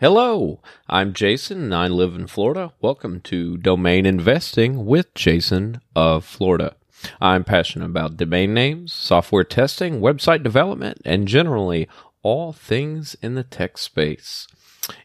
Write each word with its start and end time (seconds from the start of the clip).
Hello, 0.00 0.60
I'm 0.88 1.12
Jason 1.12 1.60
and 1.60 1.74
I 1.74 1.88
live 1.88 2.14
in 2.14 2.28
Florida. 2.28 2.72
Welcome 2.80 3.20
to 3.22 3.56
Domain 3.56 4.06
Investing 4.06 4.86
with 4.86 5.12
Jason 5.14 5.80
of 5.96 6.24
Florida. 6.24 6.76
I'm 7.20 7.42
passionate 7.42 7.86
about 7.86 8.16
domain 8.16 8.54
names, 8.54 8.92
software 8.92 9.42
testing, 9.42 10.00
website 10.00 10.44
development, 10.44 11.02
and 11.04 11.26
generally 11.26 11.88
all 12.22 12.52
things 12.52 13.16
in 13.22 13.34
the 13.34 13.42
tech 13.42 13.76
space. 13.76 14.46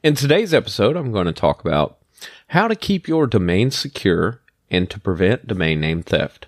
In 0.04 0.14
today's 0.14 0.54
episode, 0.54 0.96
I'm 0.96 1.12
going 1.12 1.26
to 1.26 1.34
talk 1.34 1.62
about 1.62 1.98
how 2.50 2.68
to 2.68 2.76
keep 2.76 3.08
your 3.08 3.26
domain 3.26 3.72
secure 3.72 4.42
and 4.70 4.88
to 4.92 5.00
prevent 5.00 5.48
domain 5.48 5.82
name 5.82 6.04
theft. 6.04 6.46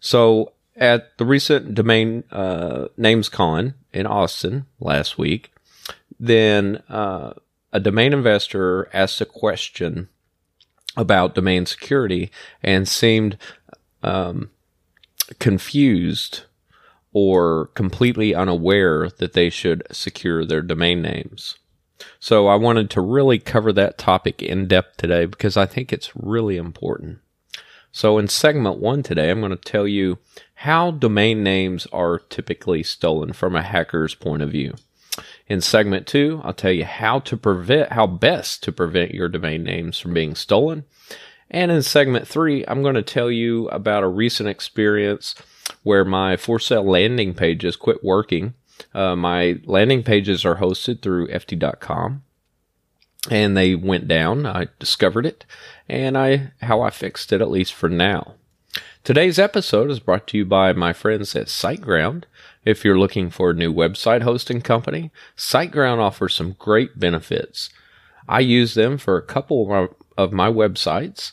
So, 0.00 0.52
at 0.74 1.16
the 1.16 1.24
recent 1.24 1.76
domain 1.76 2.24
uh, 2.32 2.88
NamesCon 2.98 3.74
in 3.92 4.04
Austin 4.04 4.66
last 4.80 5.16
week, 5.16 5.52
then 6.18 6.82
uh, 6.88 7.32
a 7.72 7.80
domain 7.80 8.12
investor 8.12 8.88
asked 8.92 9.20
a 9.20 9.26
question 9.26 10.08
about 10.96 11.34
domain 11.34 11.66
security 11.66 12.30
and 12.62 12.88
seemed 12.88 13.36
um, 14.02 14.50
confused 15.38 16.44
or 17.12 17.66
completely 17.68 18.34
unaware 18.34 19.08
that 19.08 19.32
they 19.32 19.50
should 19.50 19.82
secure 19.90 20.44
their 20.44 20.62
domain 20.62 21.02
names. 21.02 21.56
So 22.18 22.46
I 22.46 22.56
wanted 22.56 22.90
to 22.90 23.00
really 23.00 23.38
cover 23.38 23.72
that 23.72 23.98
topic 23.98 24.42
in 24.42 24.68
depth 24.68 24.98
today 24.98 25.26
because 25.26 25.56
I 25.56 25.66
think 25.66 25.92
it's 25.92 26.14
really 26.14 26.56
important. 26.56 27.18
So 27.90 28.18
in 28.18 28.28
segment 28.28 28.78
one 28.78 29.02
today, 29.02 29.30
I'm 29.30 29.40
going 29.40 29.50
to 29.50 29.56
tell 29.56 29.88
you 29.88 30.18
how 30.56 30.90
domain 30.90 31.42
names 31.42 31.86
are 31.92 32.18
typically 32.18 32.82
stolen 32.82 33.32
from 33.32 33.56
a 33.56 33.62
hacker's 33.62 34.14
point 34.14 34.42
of 34.42 34.50
view. 34.50 34.74
In 35.48 35.60
segment 35.60 36.06
two, 36.06 36.40
I'll 36.42 36.52
tell 36.52 36.72
you 36.72 36.84
how 36.84 37.20
to 37.20 37.36
prevent, 37.36 37.92
how 37.92 38.06
best 38.06 38.62
to 38.64 38.72
prevent 38.72 39.14
your 39.14 39.28
domain 39.28 39.62
names 39.62 39.98
from 39.98 40.14
being 40.14 40.34
stolen. 40.34 40.84
And 41.50 41.70
in 41.70 41.82
segment 41.82 42.26
three, 42.26 42.64
I'm 42.66 42.82
going 42.82 42.96
to 42.96 43.02
tell 43.02 43.30
you 43.30 43.68
about 43.68 44.02
a 44.02 44.08
recent 44.08 44.48
experience 44.48 45.36
where 45.82 46.04
my 46.04 46.36
for 46.36 46.58
sale 46.58 46.84
landing 46.84 47.34
pages 47.34 47.76
quit 47.76 48.02
working. 48.02 48.54
Uh, 48.92 49.14
my 49.14 49.60
landing 49.64 50.02
pages 50.02 50.44
are 50.44 50.56
hosted 50.56 51.00
through 51.00 51.28
efty.com 51.28 52.22
and 53.30 53.56
they 53.56 53.74
went 53.74 54.08
down. 54.08 54.46
I 54.46 54.66
discovered 54.78 55.26
it 55.26 55.44
and 55.88 56.18
I, 56.18 56.52
how 56.62 56.80
I 56.82 56.90
fixed 56.90 57.32
it, 57.32 57.40
at 57.40 57.50
least 57.50 57.72
for 57.72 57.88
now. 57.88 58.34
Today's 59.04 59.38
episode 59.38 59.90
is 59.90 60.00
brought 60.00 60.26
to 60.28 60.38
you 60.38 60.44
by 60.44 60.72
my 60.72 60.92
friends 60.92 61.36
at 61.36 61.46
SiteGround. 61.46 62.24
If 62.66 62.84
you're 62.84 62.98
looking 62.98 63.30
for 63.30 63.50
a 63.50 63.54
new 63.54 63.72
website 63.72 64.22
hosting 64.22 64.60
company, 64.60 65.12
SiteGround 65.36 65.98
offers 65.98 66.34
some 66.34 66.56
great 66.58 66.98
benefits. 66.98 67.70
I 68.28 68.40
use 68.40 68.74
them 68.74 68.98
for 68.98 69.16
a 69.16 69.22
couple 69.22 69.88
of 70.18 70.32
my 70.32 70.50
websites, 70.50 71.30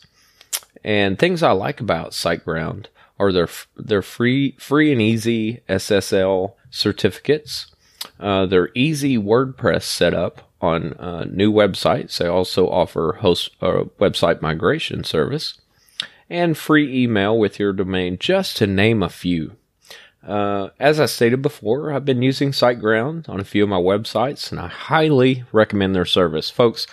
and 0.84 1.18
things 1.18 1.42
I 1.42 1.52
like 1.52 1.82
about 1.82 2.12
SiteGround 2.12 2.86
are 3.20 3.32
their 3.32 3.50
their 3.76 4.04
free 4.04 4.56
free 4.60 4.92
and 4.92 5.02
easy 5.02 5.62
SSL 5.68 6.54
certificates, 6.70 7.74
uh, 8.20 8.46
their 8.46 8.70
easy 8.76 9.18
WordPress 9.18 9.84
setup 9.84 10.52
on 10.62 10.94
uh, 10.94 11.26
new 11.26 11.52
websites. 11.52 12.16
They 12.20 12.28
also 12.28 12.70
offer 12.70 13.18
host 13.22 13.50
uh, 13.60 13.86
website 14.00 14.44
migration 14.44 15.04
service 15.04 15.60
and 16.30 16.56
free 16.56 17.04
email 17.04 17.38
with 17.38 17.58
your 17.58 17.74
domain, 17.74 18.20
just 18.20 18.56
to 18.58 18.68
name 18.68 19.02
a 19.02 19.10
few. 19.10 19.56
Uh, 20.26 20.70
as 20.80 21.00
I 21.00 21.06
stated 21.06 21.42
before, 21.42 21.92
I've 21.92 22.06
been 22.06 22.22
using 22.22 22.52
SiteGround 22.52 23.28
on 23.28 23.40
a 23.40 23.44
few 23.44 23.64
of 23.64 23.70
my 23.70 23.78
websites, 23.78 24.52
and 24.52 24.60
I 24.60 24.68
highly 24.68 25.44
recommend 25.52 25.96
their 25.96 26.06
service. 26.06 26.50
Folks, 26.50 26.88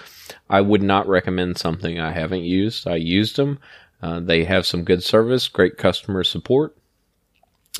I 0.48 0.60
would 0.60 0.82
not 0.82 1.08
recommend 1.08 1.58
something 1.58 2.00
I 2.00 2.12
haven't 2.12 2.42
used. 2.42 2.88
I 2.88 2.96
used 2.96 3.36
them. 3.36 3.60
Uh, 4.02 4.20
they 4.20 4.44
have 4.44 4.66
some 4.66 4.82
good 4.82 5.04
service, 5.04 5.48
great 5.48 5.78
customer 5.78 6.24
support. 6.24 6.76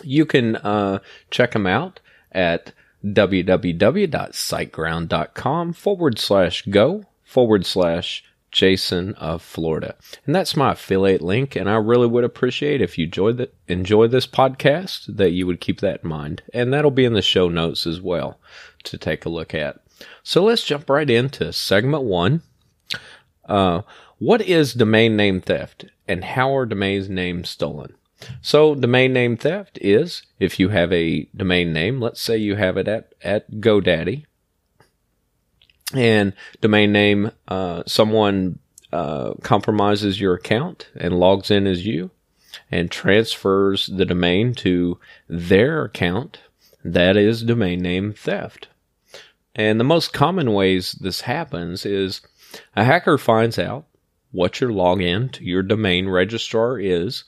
You 0.04 0.24
can 0.24 0.56
uh, 0.56 1.00
check 1.30 1.52
them 1.52 1.66
out 1.66 1.98
at 2.30 2.72
www.siteground.com 3.04 5.72
forward 5.72 6.18
slash 6.18 6.62
go 6.66 7.04
forward 7.24 7.66
slash 7.66 8.24
Jason 8.50 9.14
of 9.14 9.42
Florida. 9.42 9.94
And 10.26 10.34
that's 10.34 10.56
my 10.56 10.72
affiliate 10.72 11.22
link. 11.22 11.56
And 11.56 11.68
I 11.68 11.76
really 11.76 12.06
would 12.06 12.24
appreciate 12.24 12.80
if 12.80 12.98
you 12.98 13.06
enjoy, 13.06 13.32
the, 13.32 13.50
enjoy 13.68 14.08
this 14.08 14.26
podcast 14.26 15.16
that 15.16 15.30
you 15.30 15.46
would 15.46 15.60
keep 15.60 15.80
that 15.80 16.00
in 16.02 16.08
mind. 16.08 16.42
And 16.52 16.72
that'll 16.72 16.90
be 16.90 17.04
in 17.04 17.14
the 17.14 17.22
show 17.22 17.48
notes 17.48 17.86
as 17.86 18.00
well 18.00 18.40
to 18.84 18.98
take 18.98 19.24
a 19.24 19.30
look 19.30 19.54
at. 19.54 19.80
So 20.22 20.42
let's 20.42 20.64
jump 20.64 20.88
right 20.88 21.08
into 21.08 21.52
segment 21.52 22.04
one. 22.04 22.42
Uh, 23.44 23.82
what 24.18 24.42
is 24.42 24.74
domain 24.74 25.16
name 25.16 25.40
theft 25.40 25.86
and 26.06 26.24
how 26.24 26.54
are 26.54 26.66
domain 26.66 27.14
names 27.14 27.50
stolen? 27.50 27.94
So 28.42 28.74
domain 28.74 29.12
name 29.12 29.36
theft 29.36 29.78
is 29.80 30.22
if 30.38 30.60
you 30.60 30.68
have 30.68 30.92
a 30.92 31.24
domain 31.34 31.72
name, 31.72 32.00
let's 32.00 32.20
say 32.20 32.36
you 32.36 32.56
have 32.56 32.76
it 32.76 32.86
at, 32.86 33.14
at 33.22 33.50
GoDaddy 33.52 34.26
and 35.94 36.32
domain 36.60 36.92
name, 36.92 37.30
uh, 37.48 37.82
someone 37.86 38.58
uh, 38.92 39.34
compromises 39.42 40.20
your 40.20 40.34
account 40.34 40.88
and 40.96 41.18
logs 41.18 41.50
in 41.50 41.66
as 41.66 41.86
you 41.86 42.10
and 42.70 42.90
transfers 42.90 43.86
the 43.86 44.04
domain 44.04 44.54
to 44.54 44.98
their 45.28 45.84
account, 45.84 46.40
that 46.84 47.16
is 47.16 47.42
domain 47.42 47.80
name 47.80 48.12
theft. 48.12 48.68
And 49.54 49.78
the 49.78 49.84
most 49.84 50.12
common 50.12 50.52
ways 50.52 50.92
this 50.92 51.22
happens 51.22 51.84
is 51.84 52.20
a 52.74 52.84
hacker 52.84 53.18
finds 53.18 53.58
out 53.58 53.86
what 54.32 54.60
your 54.60 54.70
login 54.70 55.30
to 55.32 55.44
your 55.44 55.62
domain 55.62 56.08
registrar 56.08 56.78
is 56.78 57.24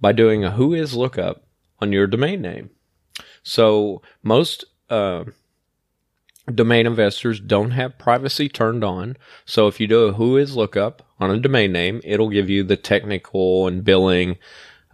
by 0.00 0.12
doing 0.12 0.44
a 0.44 0.52
whois 0.52 0.94
lookup 0.94 1.44
on 1.80 1.92
your 1.92 2.06
domain 2.06 2.42
name. 2.42 2.70
So 3.42 4.02
most 4.22 4.64
uh, 4.90 5.24
domain 6.52 6.86
investors 6.86 7.40
don't 7.40 7.70
have 7.70 7.98
privacy 7.98 8.48
turned 8.48 8.84
on. 8.84 9.16
So 9.46 9.66
if 9.66 9.80
you 9.80 9.86
do 9.86 10.04
a 10.04 10.12
whois 10.12 10.54
lookup 10.54 11.02
on 11.18 11.30
a 11.30 11.40
domain 11.40 11.72
name, 11.72 12.00
it'll 12.04 12.30
give 12.30 12.50
you 12.50 12.62
the 12.64 12.76
technical 12.76 13.66
and 13.66 13.84
billing 13.84 14.36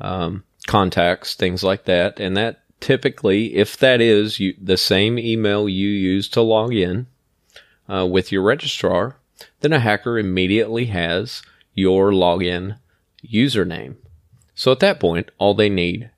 um, 0.01 0.45
contacts, 0.67 1.35
things 1.35 1.65
like 1.65 1.85
that. 1.87 2.21
And 2.21 2.37
that 2.37 2.63
typically, 2.81 3.57
if 3.57 3.77
that 3.79 4.01
is 4.01 4.39
you, 4.39 4.55
the 4.61 4.77
same 4.77 5.19
email 5.19 5.69
you 5.69 5.89
use 5.89 6.29
to 6.31 6.41
log 6.41 6.73
in 6.73 7.07
uh, 7.89 8.07
with 8.07 8.31
your 8.31 8.43
registrar, 8.43 9.17
then 9.61 9.73
a 9.73 9.81
hacker 9.81 10.19
immediately 10.19 10.87
has 10.87 11.43
your 11.75 12.11
login 12.11 12.79
username. 13.27 13.97
So 14.55 14.73
at 14.73 14.81
that 14.81 15.01
point, 15.01 15.31
all 15.39 15.55
they 15.55 15.69
need 15.69 16.11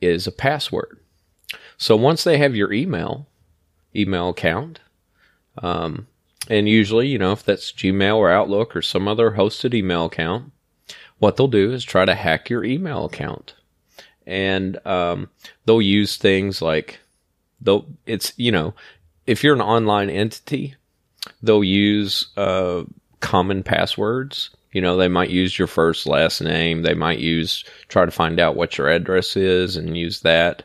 is 0.00 0.26
a 0.26 0.32
password. 0.32 0.98
So 1.76 1.96
once 1.96 2.24
they 2.24 2.38
have 2.38 2.56
your 2.56 2.72
email, 2.72 3.28
email 3.94 4.30
account. 4.30 4.80
Um, 5.58 6.06
and 6.48 6.68
usually, 6.68 7.08
you 7.08 7.18
know, 7.18 7.32
if 7.32 7.44
that's 7.44 7.72
Gmail 7.72 8.16
or 8.16 8.30
Outlook 8.30 8.76
or 8.76 8.82
some 8.82 9.08
other 9.08 9.32
hosted 9.32 9.74
email 9.74 10.06
account, 10.06 10.52
what 11.18 11.36
they'll 11.36 11.48
do 11.48 11.72
is 11.72 11.84
try 11.84 12.04
to 12.04 12.14
hack 12.14 12.50
your 12.50 12.64
email 12.64 13.04
account. 13.06 13.54
And 14.26 14.84
um, 14.86 15.30
they'll 15.64 15.82
use 15.82 16.16
things 16.16 16.60
like 16.60 17.00
they'll 17.60 17.86
it's 18.06 18.32
you 18.36 18.52
know 18.52 18.74
if 19.26 19.42
you're 19.42 19.54
an 19.54 19.60
online 19.60 20.10
entity, 20.10 20.74
they'll 21.42 21.64
use 21.64 22.28
uh, 22.36 22.84
common 23.20 23.62
passwords. 23.62 24.50
You 24.72 24.80
know, 24.80 24.96
they 24.96 25.08
might 25.08 25.30
use 25.30 25.58
your 25.58 25.68
first 25.68 26.06
last 26.06 26.40
name. 26.40 26.82
They 26.82 26.94
might 26.94 27.20
use 27.20 27.64
try 27.88 28.04
to 28.04 28.10
find 28.10 28.40
out 28.40 28.56
what 28.56 28.76
your 28.76 28.88
address 28.88 29.36
is 29.36 29.76
and 29.76 29.96
use 29.96 30.20
that. 30.20 30.64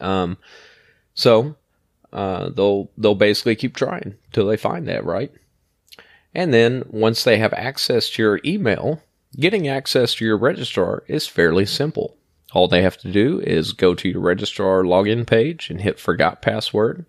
Um, 0.00 0.38
so 1.14 1.54
uh, 2.12 2.50
they'll 2.50 2.90
they'll 2.98 3.14
basically 3.14 3.56
keep 3.56 3.76
trying 3.76 4.14
till 4.32 4.46
they 4.46 4.56
find 4.56 4.86
that 4.88 5.04
right. 5.04 5.32
And 6.34 6.52
then 6.52 6.84
once 6.88 7.24
they 7.24 7.38
have 7.38 7.52
access 7.52 8.10
to 8.10 8.22
your 8.22 8.40
email, 8.44 9.02
getting 9.38 9.68
access 9.68 10.14
to 10.14 10.24
your 10.24 10.38
registrar 10.38 11.04
is 11.06 11.26
fairly 11.26 11.66
simple. 11.66 12.16
All 12.52 12.68
they 12.68 12.82
have 12.82 12.98
to 12.98 13.12
do 13.12 13.40
is 13.40 13.72
go 13.72 13.94
to 13.94 14.08
your 14.08 14.20
registrar 14.20 14.82
login 14.82 15.26
page 15.26 15.70
and 15.70 15.80
hit 15.80 15.98
forgot 15.98 16.42
password, 16.42 17.06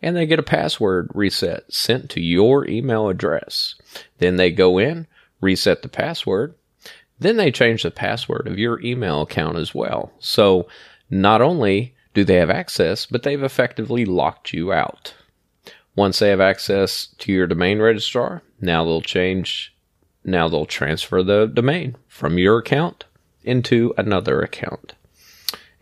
and 0.00 0.16
they 0.16 0.26
get 0.26 0.38
a 0.38 0.44
password 0.44 1.10
reset 1.14 1.72
sent 1.72 2.10
to 2.10 2.20
your 2.20 2.66
email 2.66 3.08
address. 3.08 3.74
Then 4.18 4.36
they 4.36 4.50
go 4.50 4.78
in, 4.78 5.06
reset 5.40 5.82
the 5.82 5.88
password, 5.88 6.54
then 7.18 7.36
they 7.36 7.50
change 7.50 7.82
the 7.82 7.90
password 7.90 8.46
of 8.46 8.58
your 8.58 8.80
email 8.80 9.22
account 9.22 9.58
as 9.58 9.74
well. 9.74 10.12
So 10.18 10.68
not 11.10 11.40
only 11.40 11.94
do 12.16 12.24
they 12.24 12.36
have 12.36 12.48
access, 12.48 13.04
but 13.04 13.24
they've 13.24 13.42
effectively 13.42 14.06
locked 14.06 14.54
you 14.54 14.72
out. 14.72 15.12
Once 15.94 16.18
they 16.18 16.30
have 16.30 16.40
access 16.40 17.08
to 17.18 17.30
your 17.30 17.46
domain 17.46 17.78
registrar, 17.78 18.40
now 18.58 18.82
they'll 18.86 19.02
change, 19.02 19.76
now 20.24 20.48
they'll 20.48 20.64
transfer 20.64 21.22
the 21.22 21.44
domain 21.44 21.94
from 22.08 22.38
your 22.38 22.56
account 22.56 23.04
into 23.44 23.92
another 23.98 24.40
account. 24.40 24.94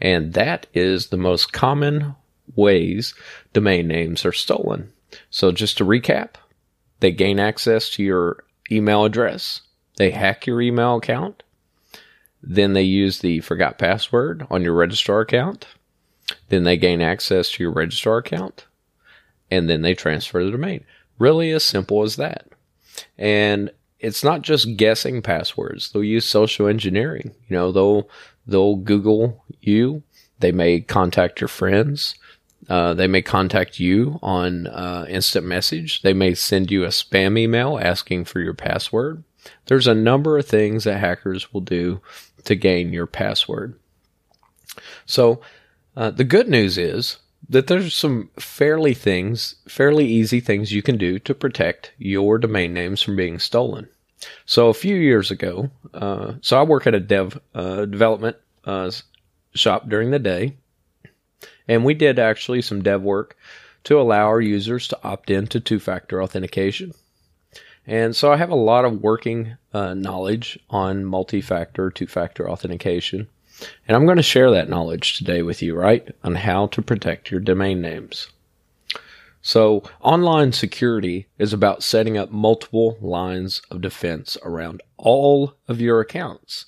And 0.01 0.33
that 0.33 0.67
is 0.75 1.07
the 1.07 1.17
most 1.17 1.53
common 1.53 2.17
ways 2.57 3.15
domain 3.53 3.87
names 3.87 4.25
are 4.25 4.33
stolen. 4.33 4.93
So, 5.31 5.53
just 5.53 5.79
to 5.79 5.85
recap, 5.85 6.31
they 6.99 7.13
gain 7.13 7.39
access 7.39 7.89
to 7.91 8.03
your 8.03 8.43
email 8.73 9.05
address, 9.05 9.61
they 9.99 10.11
hack 10.11 10.49
your 10.49 10.61
email 10.61 10.97
account, 10.97 11.45
then 12.43 12.73
they 12.73 12.83
use 12.83 13.21
the 13.21 13.39
forgot 13.39 13.79
password 13.79 14.49
on 14.51 14.63
your 14.63 14.75
registrar 14.75 15.21
account, 15.21 15.69
then 16.49 16.65
they 16.65 16.77
gain 16.77 17.01
access 17.01 17.51
to 17.53 17.63
your 17.63 17.73
registrar 17.73 18.19
account, 18.19 18.67
and 19.51 19.69
then 19.69 19.83
they 19.83 19.95
transfer 19.95 20.45
the 20.45 20.51
domain. 20.51 20.85
Really 21.19 21.51
as 21.51 21.63
simple 21.63 22.03
as 22.03 22.17
that. 22.17 22.49
And 23.19 23.71
it's 24.01 24.25
not 24.25 24.43
just 24.43 24.77
guessing 24.77 25.23
passwords. 25.23 25.91
They'll 25.91 26.05
use 26.05 26.25
social 26.25 26.67
engineering. 26.67 27.35
You 27.49 27.57
know, 27.57 27.73
they'll 27.73 28.09
they'll 28.47 28.77
Google 28.77 29.45
you. 29.61 30.03
They 30.41 30.53
may 30.53 30.81
contact 30.81 31.41
your 31.41 31.49
friends. 31.49 32.15
Uh, 32.69 32.95
they 32.95 33.07
may 33.07 33.23
contact 33.23 33.79
you 33.79 34.19
on 34.23 34.67
uh, 34.67 35.07
instant 35.09 35.47
message. 35.47 36.03
They 36.03 36.15
may 36.15 36.35
send 36.35 36.71
you 36.71 36.85
a 36.85 36.89
spam 36.89 37.39
email 37.39 37.79
asking 37.81 38.25
for 38.25 38.41
your 38.41 38.55
password. 38.55 39.23
There's 39.67 39.87
a 39.87 39.95
number 39.95 40.39
of 40.39 40.47
things 40.47 40.85
that 40.85 40.99
hackers 40.99 41.53
will 41.53 41.61
do 41.61 42.01
to 42.45 42.55
gain 42.55 42.93
your 42.93 43.07
password. 43.07 43.79
So, 45.07 45.41
uh, 45.97 46.11
the 46.11 46.25
good 46.25 46.49
news 46.49 46.79
is 46.79 47.19
that 47.49 47.67
there's 47.67 47.95
some 47.95 48.31
fairly 48.39 48.95
things, 48.95 49.57
fairly 49.69 50.07
easy 50.07 50.41
things 50.41 50.73
you 50.73 50.83
can 50.83 50.97
do 50.97 51.19
to 51.21 51.35
protect 51.35 51.93
your 51.99 52.39
domain 52.39 52.73
names 52.73 53.03
from 53.03 53.17
being 53.17 53.39
stolen. 53.39 53.89
So 54.47 54.69
a 54.69 54.75
few 54.75 54.97
years 54.97 55.31
ago, 55.31 55.71
uh, 55.93 56.35
so 56.41 56.59
I 56.59 56.63
work 56.63 56.87
at 56.87 56.95
a 56.95 57.01
dev 57.01 57.39
uh, 57.55 57.85
development 57.85 58.37
uh, 58.65 58.91
shop 59.55 59.89
during 59.89 60.11
the 60.11 60.19
day, 60.19 60.57
and 61.69 61.85
we 61.85 61.95
did 61.95 62.19
actually 62.19 62.63
some 62.63 62.83
dev 62.83 63.03
work 63.03 63.37
to 63.85 64.01
allow 64.01 64.27
our 64.27 64.41
users 64.41 64.89
to 64.89 64.99
opt 65.05 65.31
in 65.31 65.47
to 65.49 65.61
two-factor 65.61 66.23
authentication. 66.23 66.93
And 67.87 68.17
so 68.17 68.33
I 68.33 68.39
have 68.39 68.51
a 68.51 68.55
lot 68.55 68.87
of 68.87 69.03
working 69.03 69.57
uh, 69.75 69.93
knowledge 69.93 70.59
on 70.71 71.05
multi-factor, 71.05 71.91
two-factor 71.91 72.49
authentication. 72.49 73.29
And 73.87 73.97
I'm 73.97 74.07
going 74.07 74.17
to 74.17 74.23
share 74.23 74.51
that 74.51 74.69
knowledge 74.69 75.17
today 75.17 75.43
with 75.43 75.63
you, 75.63 75.75
right? 75.75 76.09
On 76.23 76.35
how 76.35 76.67
to 76.69 76.83
protect 76.83 77.31
your 77.31 77.41
domain 77.41 77.81
names. 77.81 78.29
So, 79.47 79.83
online 80.01 80.53
security 80.53 81.27
is 81.39 81.53
about 81.53 81.83
setting 81.83 82.17
up 82.17 82.31
multiple 82.31 82.97
lines 83.03 83.61
of 83.71 83.83
defense 83.83 84.39
around 84.43 84.81
all 84.97 85.53
of 85.69 85.83
your 85.83 86.01
accounts. 86.01 86.65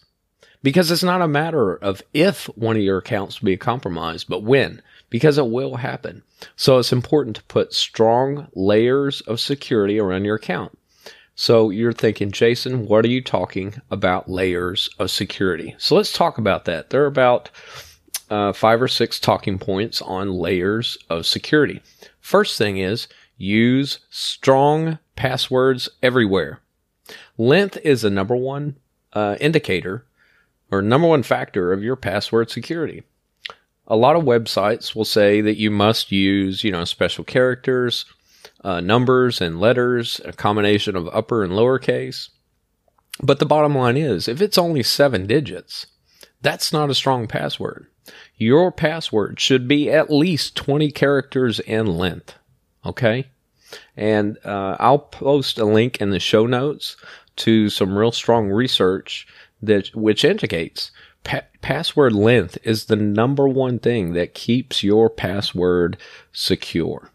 Because 0.62 0.90
it's 0.90 1.02
not 1.02 1.22
a 1.22 1.28
matter 1.28 1.74
of 1.74 2.02
if 2.12 2.46
one 2.54 2.76
of 2.76 2.82
your 2.82 2.98
accounts 2.98 3.40
will 3.40 3.46
be 3.46 3.56
compromised, 3.56 4.28
but 4.28 4.42
when, 4.42 4.82
because 5.08 5.38
it 5.38 5.46
will 5.46 5.76
happen. 5.76 6.22
So, 6.54 6.76
it's 6.76 6.92
important 6.92 7.36
to 7.36 7.42
put 7.44 7.72
strong 7.72 8.48
layers 8.54 9.22
of 9.22 9.40
security 9.40 9.98
around 9.98 10.26
your 10.26 10.36
account. 10.36 10.76
So 11.38 11.68
you're 11.68 11.92
thinking, 11.92 12.32
Jason, 12.32 12.86
what 12.86 13.04
are 13.04 13.08
you 13.08 13.20
talking 13.20 13.74
about 13.90 14.30
layers 14.30 14.88
of 14.98 15.10
security? 15.10 15.74
So 15.76 15.94
let's 15.94 16.12
talk 16.12 16.38
about 16.38 16.64
that. 16.64 16.88
There 16.88 17.02
are 17.02 17.06
about 17.06 17.50
uh, 18.30 18.54
five 18.54 18.80
or 18.80 18.88
six 18.88 19.20
talking 19.20 19.58
points 19.58 20.00
on 20.00 20.32
layers 20.32 20.96
of 21.10 21.26
security. 21.26 21.82
First 22.20 22.56
thing 22.56 22.78
is 22.78 23.06
use 23.36 23.98
strong 24.08 24.98
passwords 25.14 25.90
everywhere. 26.02 26.60
Length 27.36 27.78
is 27.84 28.00
the 28.00 28.10
number 28.10 28.34
one 28.34 28.76
uh, 29.12 29.36
indicator 29.38 30.06
or 30.70 30.80
number 30.80 31.06
one 31.06 31.22
factor 31.22 31.70
of 31.70 31.82
your 31.82 31.96
password 31.96 32.50
security. 32.50 33.02
A 33.88 33.94
lot 33.94 34.16
of 34.16 34.24
websites 34.24 34.96
will 34.96 35.04
say 35.04 35.42
that 35.42 35.58
you 35.58 35.70
must 35.70 36.10
use, 36.10 36.64
you 36.64 36.72
know, 36.72 36.84
special 36.84 37.24
characters, 37.24 38.06
uh, 38.62 38.80
numbers 38.80 39.40
and 39.40 39.60
letters, 39.60 40.20
a 40.24 40.32
combination 40.32 40.96
of 40.96 41.08
upper 41.08 41.42
and 41.42 41.52
lowercase. 41.52 42.30
But 43.22 43.38
the 43.38 43.46
bottom 43.46 43.74
line 43.74 43.96
is, 43.96 44.28
if 44.28 44.40
it's 44.40 44.58
only 44.58 44.82
seven 44.82 45.26
digits, 45.26 45.86
that's 46.42 46.72
not 46.72 46.90
a 46.90 46.94
strong 46.94 47.26
password. 47.26 47.86
Your 48.36 48.70
password 48.70 49.40
should 49.40 49.66
be 49.66 49.90
at 49.90 50.12
least 50.12 50.56
20 50.56 50.90
characters 50.90 51.60
in 51.60 51.86
length. 51.86 52.34
Okay? 52.84 53.26
And 53.96 54.38
uh, 54.44 54.76
I'll 54.78 54.98
post 54.98 55.58
a 55.58 55.64
link 55.64 56.00
in 56.00 56.10
the 56.10 56.20
show 56.20 56.46
notes 56.46 56.96
to 57.36 57.68
some 57.68 57.96
real 57.96 58.12
strong 58.12 58.48
research 58.48 59.26
that 59.62 59.94
which 59.94 60.24
indicates 60.24 60.90
pa- 61.24 61.42
password 61.62 62.12
length 62.12 62.58
is 62.62 62.86
the 62.86 62.96
number 62.96 63.48
one 63.48 63.78
thing 63.78 64.12
that 64.12 64.34
keeps 64.34 64.82
your 64.82 65.10
password 65.10 65.96
secure. 66.32 67.10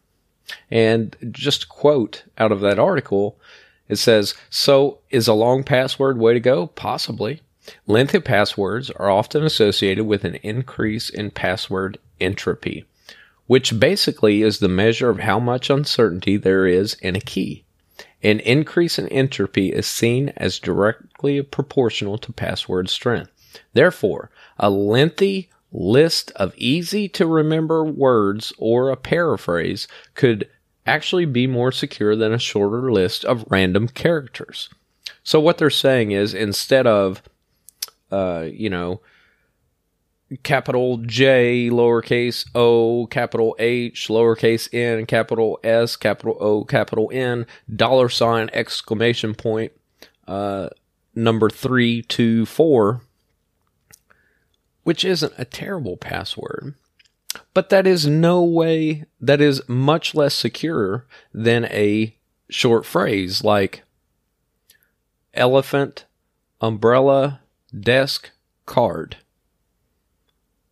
And 0.69 1.15
just 1.31 1.69
quote 1.69 2.23
out 2.37 2.51
of 2.51 2.61
that 2.61 2.79
article, 2.79 3.37
it 3.87 3.97
says, 3.97 4.35
So 4.49 4.99
is 5.09 5.27
a 5.27 5.33
long 5.33 5.63
password 5.63 6.17
way 6.17 6.33
to 6.33 6.39
go? 6.39 6.67
Possibly. 6.67 7.41
Lengthy 7.85 8.19
passwords 8.19 8.89
are 8.91 9.09
often 9.09 9.43
associated 9.43 10.05
with 10.05 10.23
an 10.23 10.35
increase 10.35 11.09
in 11.09 11.31
password 11.31 11.97
entropy, 12.19 12.85
which 13.47 13.79
basically 13.79 14.41
is 14.41 14.59
the 14.59 14.67
measure 14.67 15.09
of 15.09 15.19
how 15.19 15.39
much 15.39 15.69
uncertainty 15.69 16.37
there 16.37 16.65
is 16.65 16.95
in 16.95 17.15
a 17.15 17.21
key. 17.21 17.63
An 18.23 18.39
increase 18.39 18.97
in 18.97 19.07
entropy 19.09 19.73
is 19.73 19.87
seen 19.87 20.29
as 20.37 20.59
directly 20.59 21.41
proportional 21.41 22.17
to 22.19 22.31
password 22.31 22.89
strength. 22.89 23.31
Therefore, 23.73 24.29
a 24.57 24.69
lengthy 24.69 25.49
list 25.71 26.31
of 26.35 26.53
easy 26.57 27.07
to 27.09 27.25
remember 27.25 27.83
words 27.83 28.51
or 28.57 28.91
a 28.91 28.97
passphrase 28.97 29.87
could 30.15 30.49
actually 30.85 31.25
be 31.25 31.47
more 31.47 31.71
secure 31.71 32.15
than 32.15 32.33
a 32.33 32.39
shorter 32.39 32.91
list 32.91 33.23
of 33.25 33.45
random 33.49 33.87
characters. 33.87 34.69
So 35.23 35.39
what 35.39 35.57
they're 35.57 35.69
saying 35.69 36.11
is 36.11 36.33
instead 36.33 36.87
of, 36.87 37.21
uh, 38.11 38.47
you 38.51 38.69
know, 38.69 39.01
capital 40.43 40.97
J, 40.97 41.69
lowercase 41.71 42.45
o, 42.55 43.05
capital 43.07 43.55
H, 43.59 44.07
lowercase 44.07 44.73
n, 44.73 45.05
capital 45.05 45.59
S, 45.63 45.95
capital 45.95 46.37
O, 46.39 46.63
capital 46.63 47.09
N, 47.13 47.45
dollar 47.73 48.09
sign, 48.09 48.49
exclamation 48.53 49.35
point, 49.35 49.73
uh, 50.27 50.69
number 51.13 51.49
three, 51.49 52.01
two, 52.01 52.45
four, 52.45 53.01
which 54.83 55.05
isn't 55.05 55.33
a 55.37 55.45
terrible 55.45 55.97
password. 55.97 56.75
But 57.53 57.69
that 57.69 57.87
is 57.87 58.07
no 58.07 58.43
way, 58.43 59.05
that 59.19 59.41
is 59.41 59.67
much 59.67 60.13
less 60.13 60.33
secure 60.33 61.05
than 61.33 61.65
a 61.65 62.15
short 62.49 62.85
phrase 62.85 63.43
like 63.43 63.83
elephant, 65.33 66.05
umbrella, 66.59 67.39
desk, 67.77 68.31
card, 68.65 69.17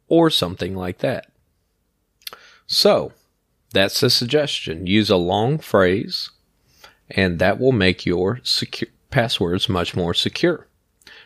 or 0.07 0.29
something 0.29 0.75
like 0.75 0.99
that. 0.99 1.31
So, 2.67 3.13
that's 3.71 4.03
a 4.03 4.09
suggestion. 4.09 4.87
Use 4.87 5.09
a 5.09 5.15
long 5.15 5.59
phrase, 5.59 6.29
and 7.09 7.39
that 7.39 7.59
will 7.59 7.71
make 7.71 8.05
your 8.05 8.39
secure 8.43 8.89
passwords 9.09 9.69
much 9.69 9.95
more 9.95 10.13
secure. 10.13 10.67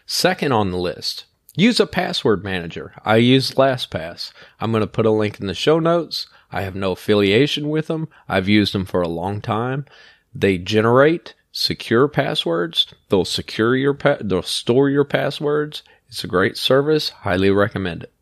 Second 0.05 0.51
on 0.51 0.71
the 0.71 0.77
list, 0.77 1.25
Use 1.55 1.79
a 1.79 1.85
password 1.85 2.43
manager. 2.43 2.93
I 3.05 3.17
use 3.17 3.51
LastPass. 3.51 4.31
I'm 4.59 4.71
going 4.71 4.81
to 4.81 4.87
put 4.87 5.05
a 5.05 5.11
link 5.11 5.39
in 5.39 5.47
the 5.47 5.53
show 5.53 5.79
notes. 5.79 6.27
I 6.51 6.61
have 6.61 6.75
no 6.75 6.91
affiliation 6.93 7.69
with 7.69 7.87
them. 7.87 8.07
I've 8.27 8.49
used 8.49 8.73
them 8.73 8.85
for 8.85 9.01
a 9.01 9.07
long 9.07 9.39
time. 9.39 9.85
They 10.33 10.57
generate 10.57 11.35
secure 11.51 12.07
passwords. 12.07 12.87
They'll 13.09 13.25
secure 13.25 13.75
your 13.75 13.93
pa- 13.93 14.17
they'll 14.21 14.41
store 14.41 14.89
your 14.89 15.05
passwords. 15.05 15.83
It's 16.07 16.23
a 16.23 16.27
great 16.27 16.57
service. 16.57 17.09
Highly 17.09 17.51
recommend 17.51 18.03
it. 18.03 18.13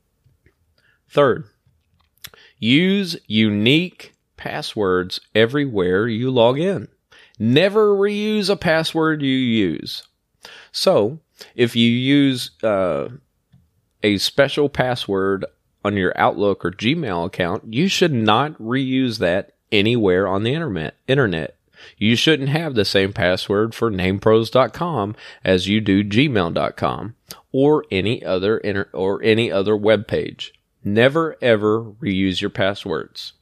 Third, 1.09 1.45
use 2.57 3.17
unique 3.27 4.13
passwords 4.37 5.19
everywhere 5.35 6.07
you 6.07 6.31
log 6.31 6.59
in. 6.59 6.87
Never 7.39 7.95
reuse 7.95 8.49
a 8.49 8.55
password 8.55 9.21
you 9.21 9.27
use. 9.27 10.03
So, 10.71 11.19
if 11.55 11.75
you 11.75 11.89
use 11.89 12.51
uh, 12.63 13.09
a 14.03 14.17
special 14.17 14.69
password 14.69 15.45
on 15.83 15.97
your 15.97 16.13
Outlook 16.15 16.63
or 16.63 16.71
Gmail 16.71 17.25
account, 17.25 17.73
you 17.73 17.87
should 17.87 18.13
not 18.13 18.53
reuse 18.61 19.19
that 19.19 19.53
anywhere 19.71 20.27
on 20.27 20.43
the 20.43 20.53
internet. 20.53 20.95
Internet. 21.07 21.55
You 21.97 22.15
shouldn't 22.15 22.49
have 22.49 22.75
the 22.75 22.85
same 22.85 23.13
password 23.13 23.73
for 23.73 23.89
namepros.com 23.89 25.15
as 25.43 25.67
you 25.67 25.81
do 25.81 26.03
gmail.com 26.03 27.15
or 27.51 27.85
any 27.91 28.23
other 28.23 28.57
inter- 28.59 28.89
or 28.93 29.21
any 29.23 29.51
other 29.51 29.75
web 29.75 30.07
page. 30.07 30.53
Never 30.83 31.37
ever 31.41 31.83
reuse 31.83 32.41
your 32.41 32.49
passwords. 32.49 33.33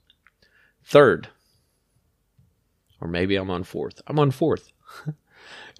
Third, 0.84 1.30
or 3.00 3.08
maybe 3.08 3.36
I'm 3.36 3.50
on 3.50 3.64
fourth. 3.64 4.02
I'm 4.08 4.20
on 4.20 4.32
fourth. 4.32 4.72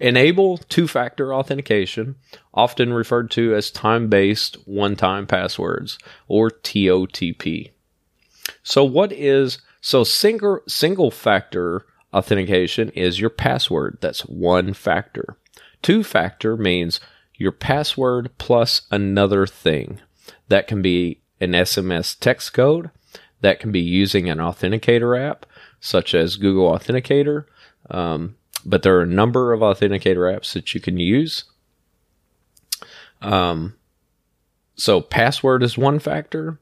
Enable 0.00 0.56
two 0.56 0.88
factor 0.88 1.34
authentication, 1.34 2.16
often 2.54 2.92
referred 2.92 3.30
to 3.32 3.54
as 3.54 3.70
time 3.70 4.08
based 4.08 4.56
one 4.66 4.96
time 4.96 5.26
passwords 5.26 5.98
or 6.26 6.50
TOTP. 6.50 7.70
So, 8.62 8.82
what 8.82 9.12
is 9.12 9.58
So 9.82 10.04
single 10.04 10.60
single 10.66 11.10
factor 11.10 11.86
authentication 12.12 12.90
is 12.90 13.20
your 13.20 13.30
password. 13.30 13.98
That's 14.00 14.20
one 14.22 14.74
factor. 14.74 15.36
Two 15.82 16.02
factor 16.02 16.56
means 16.56 17.00
your 17.36 17.52
password 17.52 18.30
plus 18.38 18.82
another 18.90 19.46
thing. 19.46 20.00
That 20.48 20.66
can 20.66 20.82
be 20.82 21.20
an 21.40 21.52
SMS 21.52 22.18
text 22.18 22.52
code. 22.52 22.90
That 23.40 23.60
can 23.60 23.72
be 23.72 23.80
using 23.80 24.28
an 24.28 24.38
authenticator 24.38 25.18
app, 25.18 25.46
such 25.80 26.14
as 26.14 26.36
Google 26.36 26.70
Authenticator. 26.70 27.46
Um, 27.88 28.36
but 28.64 28.82
there 28.82 28.96
are 28.98 29.02
a 29.02 29.06
number 29.06 29.52
of 29.52 29.60
authenticator 29.60 30.32
apps 30.34 30.52
that 30.52 30.74
you 30.74 30.80
can 30.80 30.98
use. 30.98 31.44
Um, 33.20 33.74
so 34.74 35.00
password 35.00 35.62
is 35.62 35.76
one 35.76 35.98
factor. 35.98 36.58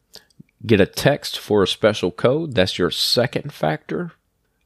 Get 0.67 0.81
a 0.81 0.87
text 0.87 1.39
for 1.39 1.63
a 1.63 1.69
special 1.69 2.11
code. 2.11 2.55
That's 2.55 2.79
your 2.79 2.91
second 2.91 3.53
factor. 3.53 4.13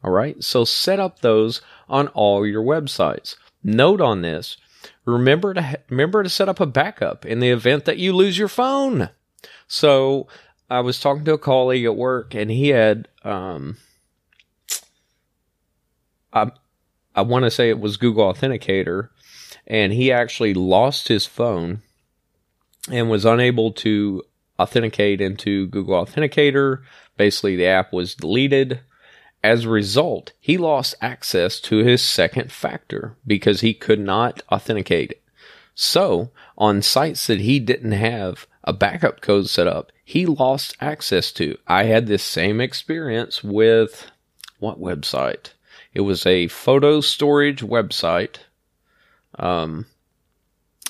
All 0.02 0.10
right. 0.10 0.42
So 0.42 0.64
set 0.64 0.98
up 0.98 1.20
those 1.20 1.60
on 1.88 2.08
all 2.08 2.46
your 2.46 2.62
websites. 2.62 3.36
Note 3.62 4.00
on 4.00 4.22
this. 4.22 4.56
Remember 5.04 5.54
to 5.54 5.78
remember 5.88 6.22
to 6.22 6.28
set 6.28 6.48
up 6.48 6.60
a 6.60 6.66
backup 6.66 7.24
in 7.26 7.40
the 7.40 7.50
event 7.50 7.84
that 7.84 7.98
you 7.98 8.12
lose 8.12 8.38
your 8.38 8.48
phone. 8.48 9.10
So 9.68 10.26
I 10.70 10.80
was 10.80 10.98
talking 10.98 11.24
to 11.26 11.34
a 11.34 11.38
colleague 11.38 11.84
at 11.84 11.96
work, 11.96 12.34
and 12.34 12.50
he 12.50 12.68
had 12.68 13.08
um, 13.22 13.76
I 16.32 16.50
I 17.14 17.22
want 17.22 17.44
to 17.44 17.50
say 17.50 17.68
it 17.68 17.80
was 17.80 17.96
Google 17.96 18.32
Authenticator, 18.32 19.08
and 19.66 19.92
he 19.92 20.10
actually 20.10 20.54
lost 20.54 21.08
his 21.08 21.26
phone 21.26 21.82
and 22.90 23.10
was 23.10 23.24
unable 23.24 23.72
to 23.72 24.22
authenticate 24.58 25.20
into 25.20 25.66
Google 25.68 26.04
Authenticator. 26.04 26.82
Basically, 27.16 27.56
the 27.56 27.66
app 27.66 27.92
was 27.92 28.14
deleted. 28.14 28.80
As 29.44 29.64
a 29.64 29.70
result, 29.70 30.32
he 30.38 30.56
lost 30.56 30.94
access 31.00 31.60
to 31.60 31.78
his 31.78 32.02
second 32.02 32.52
factor 32.52 33.16
because 33.26 33.60
he 33.60 33.74
could 33.74 34.00
not 34.00 34.42
authenticate. 34.50 35.20
So, 35.74 36.30
on 36.56 36.82
sites 36.82 37.26
that 37.26 37.40
he 37.40 37.58
didn't 37.58 37.92
have 37.92 38.46
a 38.64 38.72
backup 38.72 39.20
code 39.20 39.48
set 39.48 39.66
up, 39.66 39.90
he 40.04 40.26
lost 40.26 40.76
access 40.80 41.32
to. 41.32 41.56
I 41.66 41.84
had 41.84 42.06
this 42.06 42.22
same 42.22 42.60
experience 42.60 43.42
with 43.42 44.10
what 44.58 44.80
website? 44.80 45.50
It 45.94 46.02
was 46.02 46.26
a 46.26 46.48
photo 46.48 47.00
storage 47.00 47.62
website. 47.62 48.36
Um, 49.38 49.86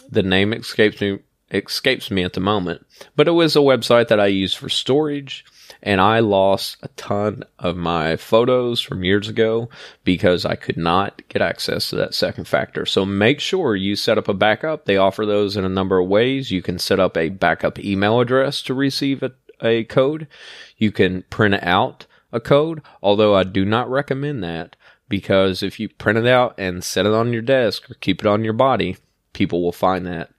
the 0.08 0.22
name 0.22 0.52
escapes 0.52 1.00
me 1.00 1.18
escapes 1.50 2.10
me 2.10 2.22
at 2.24 2.32
the 2.32 2.40
moment, 2.40 2.86
but 3.14 3.28
it 3.28 3.32
was 3.32 3.54
a 3.54 3.60
website 3.60 4.08
that 4.08 4.20
I 4.20 4.26
used 4.26 4.56
for 4.56 4.68
storage 4.68 5.44
and 5.82 6.00
I 6.00 6.20
lost 6.20 6.76
a 6.82 6.88
ton 6.88 7.44
of 7.58 7.76
my 7.76 8.16
photos 8.16 8.80
from 8.80 9.04
years 9.04 9.28
ago 9.28 9.68
because 10.04 10.44
I 10.44 10.54
could 10.54 10.76
not 10.76 11.22
get 11.28 11.42
access 11.42 11.90
to 11.90 11.96
that 11.96 12.14
second 12.14 12.46
factor. 12.46 12.86
So 12.86 13.04
make 13.04 13.40
sure 13.40 13.76
you 13.76 13.96
set 13.96 14.18
up 14.18 14.28
a 14.28 14.34
backup. 14.34 14.84
They 14.84 14.96
offer 14.96 15.26
those 15.26 15.56
in 15.56 15.64
a 15.64 15.70
number 15.70 15.98
of 15.98 16.08
ways. 16.08 16.50
You 16.50 16.62
can 16.62 16.78
set 16.78 17.00
up 17.00 17.16
a 17.16 17.28
backup 17.28 17.78
email 17.78 18.20
address 18.20 18.62
to 18.62 18.74
receive 18.74 19.22
a, 19.22 19.32
a 19.60 19.84
code. 19.84 20.28
You 20.76 20.92
can 20.92 21.22
print 21.30 21.62
out 21.62 22.06
a 22.32 22.40
code, 22.40 22.82
although 23.02 23.34
I 23.34 23.44
do 23.44 23.64
not 23.64 23.90
recommend 23.90 24.42
that 24.42 24.76
because 25.12 25.62
if 25.62 25.78
you 25.78 25.90
print 25.90 26.18
it 26.18 26.26
out 26.26 26.54
and 26.56 26.82
set 26.82 27.04
it 27.04 27.12
on 27.12 27.34
your 27.34 27.42
desk 27.42 27.90
or 27.90 27.94
keep 27.96 28.22
it 28.22 28.26
on 28.26 28.42
your 28.42 28.54
body, 28.54 28.96
people 29.34 29.62
will 29.62 29.70
find 29.70 30.06
that. 30.06 30.30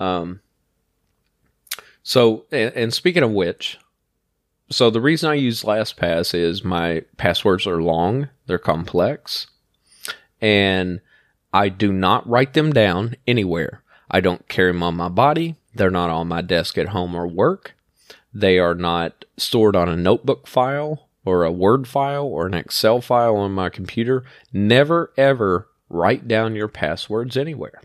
Um, 0.00 0.40
so, 2.02 2.46
and, 2.50 2.74
and 2.74 2.92
speaking 2.92 3.22
of 3.22 3.30
which, 3.30 3.78
so 4.70 4.90
the 4.90 5.00
reason 5.00 5.30
I 5.30 5.34
use 5.34 5.62
LastPass 5.62 6.34
is 6.34 6.64
my 6.64 7.04
passwords 7.16 7.64
are 7.64 7.80
long, 7.80 8.28
they're 8.48 8.58
complex, 8.58 9.46
and 10.40 11.00
I 11.52 11.68
do 11.68 11.92
not 11.92 12.28
write 12.28 12.54
them 12.54 12.72
down 12.72 13.14
anywhere. 13.24 13.84
I 14.10 14.18
don't 14.18 14.48
carry 14.48 14.72
them 14.72 14.82
on 14.82 14.96
my 14.96 15.08
body. 15.08 15.54
They're 15.76 15.92
not 15.92 16.10
on 16.10 16.26
my 16.26 16.42
desk 16.42 16.76
at 16.76 16.88
home 16.88 17.14
or 17.14 17.28
work. 17.28 17.76
They 18.34 18.58
are 18.58 18.74
not 18.74 19.24
stored 19.36 19.76
on 19.76 19.88
a 19.88 19.94
notebook 19.94 20.48
file 20.48 21.05
or 21.26 21.44
a 21.44 21.52
Word 21.52 21.86
file 21.86 22.24
or 22.24 22.46
an 22.46 22.54
Excel 22.54 23.02
file 23.02 23.36
on 23.36 23.52
my 23.52 23.68
computer. 23.68 24.24
Never 24.52 25.12
ever 25.18 25.68
write 25.90 26.26
down 26.26 26.56
your 26.56 26.68
passwords 26.68 27.36
anywhere. 27.36 27.82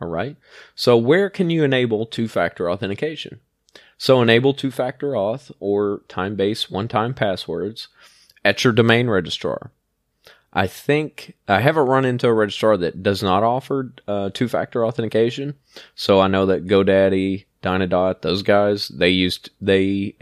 All 0.00 0.08
right. 0.08 0.36
So 0.74 0.96
where 0.96 1.28
can 1.28 1.50
you 1.50 1.62
enable 1.62 2.06
two 2.06 2.28
factor 2.28 2.70
authentication? 2.70 3.40
So 3.98 4.22
enable 4.22 4.54
two 4.54 4.70
factor 4.70 5.08
auth 5.08 5.52
or 5.60 6.02
time 6.08 6.36
based 6.36 6.70
one 6.70 6.88
time 6.88 7.12
passwords 7.12 7.88
at 8.44 8.64
your 8.64 8.72
domain 8.72 9.10
registrar. 9.10 9.72
I 10.52 10.66
think 10.66 11.34
I 11.46 11.60
haven't 11.60 11.86
run 11.86 12.04
into 12.04 12.26
a 12.26 12.32
registrar 12.32 12.76
that 12.78 13.02
does 13.02 13.22
not 13.22 13.42
offer 13.42 13.92
uh, 14.08 14.30
two 14.32 14.48
factor 14.48 14.84
authentication. 14.84 15.54
So 15.94 16.18
I 16.18 16.28
know 16.28 16.46
that 16.46 16.66
GoDaddy, 16.66 17.44
Dynadot, 17.62 18.22
those 18.22 18.42
guys, 18.42 18.88
they 18.88 19.10
used, 19.10 19.50
they 19.60 20.16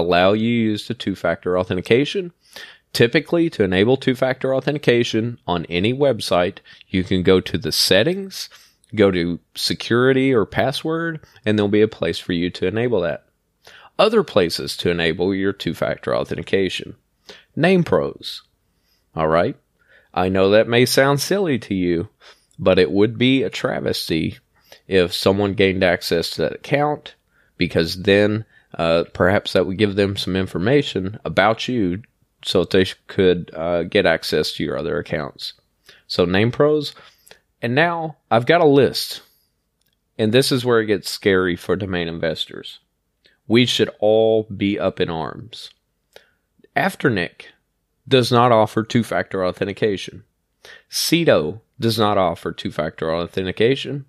allow 0.00 0.32
you 0.32 0.48
use 0.48 0.88
the 0.88 0.94
two 0.94 1.14
factor 1.14 1.58
authentication. 1.58 2.32
Typically, 2.92 3.50
to 3.50 3.64
enable 3.64 3.96
two 3.96 4.14
factor 4.14 4.54
authentication 4.54 5.38
on 5.46 5.64
any 5.66 5.92
website, 5.92 6.58
you 6.88 7.02
can 7.02 7.22
go 7.22 7.40
to 7.40 7.58
the 7.58 7.72
settings 7.72 8.48
go 8.94 9.10
to 9.10 9.40
security 9.54 10.32
or 10.32 10.44
password, 10.44 11.20
and 11.44 11.58
there'll 11.58 11.68
be 11.68 11.82
a 11.82 11.88
place 11.88 12.18
for 12.18 12.32
you 12.32 12.50
to 12.50 12.66
enable 12.66 13.00
that. 13.00 13.26
Other 13.98 14.22
places 14.22 14.76
to 14.78 14.90
enable 14.90 15.34
your 15.34 15.52
two 15.52 15.74
factor 15.74 16.14
authentication. 16.14 16.96
NamePros. 17.56 18.40
All 19.14 19.28
right. 19.28 19.56
I 20.12 20.28
know 20.28 20.50
that 20.50 20.68
may 20.68 20.86
sound 20.86 21.20
silly 21.20 21.58
to 21.60 21.74
you, 21.74 22.08
but 22.58 22.78
it 22.78 22.90
would 22.90 23.18
be 23.18 23.42
a 23.42 23.50
travesty 23.50 24.38
if 24.86 25.12
someone 25.12 25.54
gained 25.54 25.82
access 25.82 26.30
to 26.30 26.42
that 26.42 26.52
account 26.52 27.14
because 27.56 28.02
then 28.02 28.44
uh, 28.78 29.04
perhaps 29.12 29.52
that 29.52 29.66
would 29.66 29.78
give 29.78 29.96
them 29.96 30.16
some 30.16 30.36
information 30.36 31.18
about 31.24 31.68
you 31.68 32.02
so 32.44 32.60
that 32.60 32.70
they 32.70 32.86
could 33.06 33.50
uh, 33.54 33.84
get 33.84 34.06
access 34.06 34.52
to 34.52 34.64
your 34.64 34.76
other 34.76 34.98
accounts. 34.98 35.54
So, 36.06 36.26
NamePros, 36.26 36.94
and 37.62 37.74
now 37.74 38.16
I've 38.30 38.46
got 38.46 38.60
a 38.60 38.66
list. 38.66 39.22
And 40.18 40.32
this 40.32 40.52
is 40.52 40.64
where 40.64 40.80
it 40.80 40.86
gets 40.86 41.10
scary 41.10 41.56
for 41.56 41.74
domain 41.74 42.06
investors. 42.06 42.78
We 43.48 43.66
should 43.66 43.90
all 43.98 44.44
be 44.44 44.78
up 44.78 45.00
in 45.00 45.10
arms. 45.10 45.70
Afternic 46.76 47.46
does 48.06 48.30
not 48.30 48.52
offer 48.52 48.82
two 48.82 49.02
factor 49.02 49.44
authentication. 49.44 50.24
Sedo 50.90 51.60
does 51.80 51.98
not 51.98 52.18
offer 52.18 52.52
two 52.52 52.70
factor 52.70 53.12
authentication. 53.12 54.04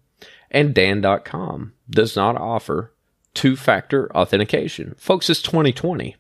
And 0.52 0.74
Dan.com 0.74 1.74
does 1.90 2.16
not 2.16 2.38
offer 2.38 2.92
two 3.36 3.56
factor 3.56 4.12
authentication. 4.16 4.96
Folks, 4.98 5.30
it's 5.30 5.42
2020. 5.44 6.16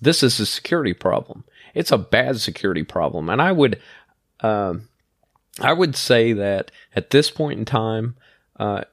This 0.00 0.22
is 0.22 0.38
a 0.38 0.44
security 0.44 0.92
problem. 0.92 1.44
It's 1.74 1.92
a 1.92 1.98
bad 1.98 2.40
security 2.40 2.82
problem. 2.82 3.30
And 3.30 3.40
I 3.40 3.52
would, 3.52 3.80
um, 4.40 4.88
I 5.60 5.72
would 5.72 5.96
say 5.96 6.34
that 6.34 6.70
at 6.94 7.10
this 7.10 7.30
point 7.30 7.58
in 7.58 7.64
time, 7.64 8.16
uh, 8.58 8.84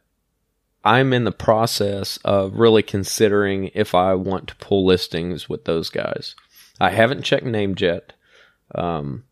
I'm 0.86 1.14
in 1.14 1.24
the 1.24 1.32
process 1.32 2.18
of 2.26 2.56
really 2.56 2.84
considering 2.84 3.72
if 3.74 3.96
I 3.96 4.14
want 4.16 4.48
to 4.50 4.56
pull 4.56 4.86
listings 4.86 5.48
with 5.48 5.66
those 5.66 5.90
guys. 5.90 6.36
I 6.80 6.90
haven't 6.90 7.24
checked 7.24 7.46
NameJet 7.46 8.12
um, 8.76 9.24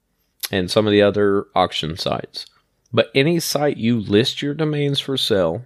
and 0.50 0.72
some 0.72 0.88
of 0.88 0.92
the 0.92 1.02
other 1.02 1.46
auction 1.54 1.98
sites, 1.98 2.46
but 2.94 3.12
any 3.14 3.40
site 3.40 3.78
you 3.78 4.00
list 4.00 4.42
your 4.42 4.54
domains 4.54 5.00
for 5.00 5.18
sale, 5.18 5.66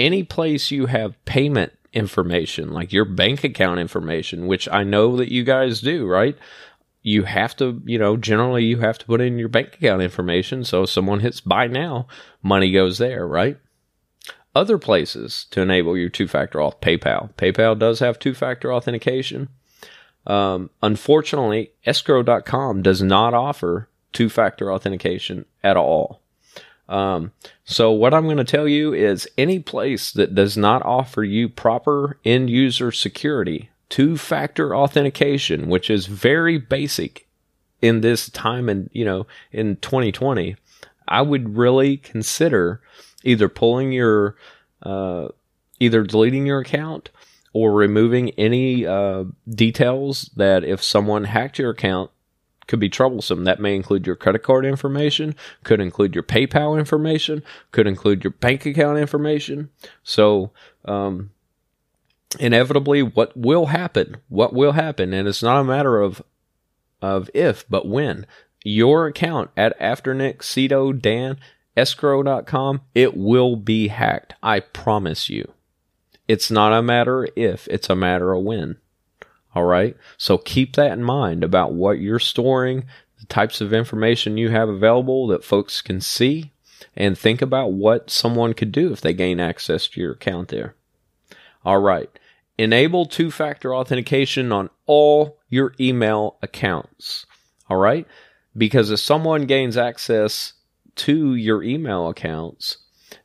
any 0.00 0.22
place 0.22 0.70
you 0.70 0.86
have 0.86 1.22
payment 1.24 1.72
information, 1.92 2.72
like 2.72 2.92
your 2.92 3.04
bank 3.04 3.44
account 3.44 3.80
information, 3.80 4.46
which 4.46 4.68
I 4.68 4.84
know 4.84 5.16
that 5.16 5.32
you 5.32 5.44
guys 5.44 5.80
do, 5.80 6.06
right? 6.06 6.36
you 7.02 7.24
have 7.24 7.56
to, 7.56 7.80
you 7.84 7.98
know, 7.98 8.16
generally 8.16 8.64
you 8.64 8.78
have 8.78 8.98
to 8.98 9.06
put 9.06 9.20
in 9.20 9.38
your 9.38 9.48
bank 9.48 9.74
account 9.74 10.02
information. 10.02 10.64
So 10.64 10.82
if 10.82 10.90
someone 10.90 11.20
hits 11.20 11.40
buy 11.40 11.66
now, 11.66 12.06
money 12.42 12.70
goes 12.72 12.98
there, 12.98 13.26
right? 13.26 13.58
Other 14.54 14.78
places 14.78 15.46
to 15.50 15.62
enable 15.62 15.96
your 15.96 16.08
two 16.08 16.28
factor 16.28 16.58
auth, 16.58 16.80
PayPal. 16.80 17.32
PayPal 17.34 17.78
does 17.78 18.00
have 18.00 18.18
two 18.18 18.34
factor 18.34 18.72
authentication. 18.72 19.48
Um, 20.26 20.70
unfortunately, 20.82 21.72
escrow.com 21.86 22.82
does 22.82 23.02
not 23.02 23.32
offer 23.32 23.88
two 24.12 24.28
factor 24.28 24.72
authentication 24.72 25.46
at 25.62 25.76
all. 25.76 26.20
Um, 26.90 27.32
so 27.64 27.92
what 27.92 28.12
I'm 28.12 28.24
going 28.24 28.36
to 28.36 28.44
tell 28.44 28.68
you 28.68 28.92
is 28.92 29.28
any 29.38 29.60
place 29.60 30.12
that 30.12 30.34
does 30.34 30.56
not 30.56 30.84
offer 30.84 31.22
you 31.22 31.48
proper 31.48 32.18
end 32.24 32.50
user 32.50 32.90
security 32.92 33.70
two 33.90 34.16
factor 34.16 34.74
authentication, 34.74 35.68
which 35.68 35.90
is 35.90 36.06
very 36.06 36.56
basic 36.56 37.26
in 37.82 38.00
this 38.00 38.30
time 38.30 38.68
and, 38.68 38.88
you 38.92 39.04
know, 39.04 39.26
in 39.52 39.76
2020, 39.76 40.56
I 41.08 41.22
would 41.22 41.56
really 41.56 41.96
consider 41.98 42.80
either 43.24 43.48
pulling 43.48 43.92
your, 43.92 44.36
uh, 44.82 45.28
either 45.80 46.04
deleting 46.04 46.46
your 46.46 46.60
account 46.60 47.10
or 47.52 47.72
removing 47.72 48.30
any 48.30 48.86
uh, 48.86 49.24
details 49.48 50.30
that 50.36 50.62
if 50.64 50.82
someone 50.82 51.24
hacked 51.24 51.58
your 51.58 51.70
account 51.70 52.10
could 52.70 52.80
be 52.80 52.88
troublesome. 52.88 53.42
That 53.44 53.60
may 53.60 53.74
include 53.74 54.06
your 54.06 54.14
credit 54.14 54.44
card 54.44 54.64
information, 54.64 55.34
could 55.64 55.80
include 55.80 56.14
your 56.14 56.22
PayPal 56.22 56.78
information, 56.78 57.42
could 57.72 57.88
include 57.88 58.22
your 58.22 58.30
bank 58.30 58.64
account 58.64 58.96
information. 58.96 59.70
So, 60.04 60.52
um, 60.84 61.30
inevitably, 62.38 63.02
what 63.02 63.36
will 63.36 63.66
happen? 63.66 64.18
What 64.28 64.52
will 64.52 64.72
happen? 64.72 65.12
And 65.12 65.26
it's 65.26 65.42
not 65.42 65.60
a 65.60 65.64
matter 65.64 66.00
of 66.00 66.22
of 67.02 67.28
if, 67.34 67.68
but 67.68 67.88
when. 67.88 68.24
Your 68.62 69.06
account 69.06 69.50
at 69.56 69.78
Afternic, 69.80 70.38
Sedo, 70.38 70.92
Dan, 70.92 71.38
escrow.com, 71.76 72.82
it 72.94 73.16
will 73.16 73.56
be 73.56 73.88
hacked. 73.88 74.34
I 74.42 74.60
promise 74.60 75.28
you. 75.28 75.54
It's 76.28 76.50
not 76.50 76.72
a 76.72 76.82
matter 76.82 77.26
if, 77.34 77.66
it's 77.68 77.90
a 77.90 77.96
matter 77.96 78.32
of 78.32 78.44
when. 78.44 78.76
All 79.54 79.64
right. 79.64 79.96
So 80.16 80.38
keep 80.38 80.76
that 80.76 80.92
in 80.92 81.02
mind 81.02 81.42
about 81.42 81.72
what 81.72 82.00
you're 82.00 82.18
storing, 82.18 82.86
the 83.18 83.26
types 83.26 83.60
of 83.60 83.72
information 83.72 84.36
you 84.36 84.50
have 84.50 84.68
available 84.68 85.26
that 85.28 85.44
folks 85.44 85.82
can 85.82 86.00
see, 86.00 86.52
and 86.96 87.16
think 87.18 87.42
about 87.42 87.72
what 87.72 88.10
someone 88.10 88.54
could 88.54 88.72
do 88.72 88.92
if 88.92 89.00
they 89.00 89.12
gain 89.12 89.40
access 89.40 89.88
to 89.88 90.00
your 90.00 90.12
account 90.12 90.48
there. 90.48 90.74
All 91.64 91.80
right. 91.80 92.10
Enable 92.58 93.06
two 93.06 93.30
factor 93.30 93.74
authentication 93.74 94.52
on 94.52 94.70
all 94.86 95.38
your 95.48 95.74
email 95.80 96.36
accounts. 96.42 97.26
All 97.68 97.78
right. 97.78 98.06
Because 98.56 98.90
if 98.90 99.00
someone 99.00 99.46
gains 99.46 99.76
access 99.76 100.54
to 100.96 101.34
your 101.34 101.62
email 101.62 102.08
accounts, 102.08 102.78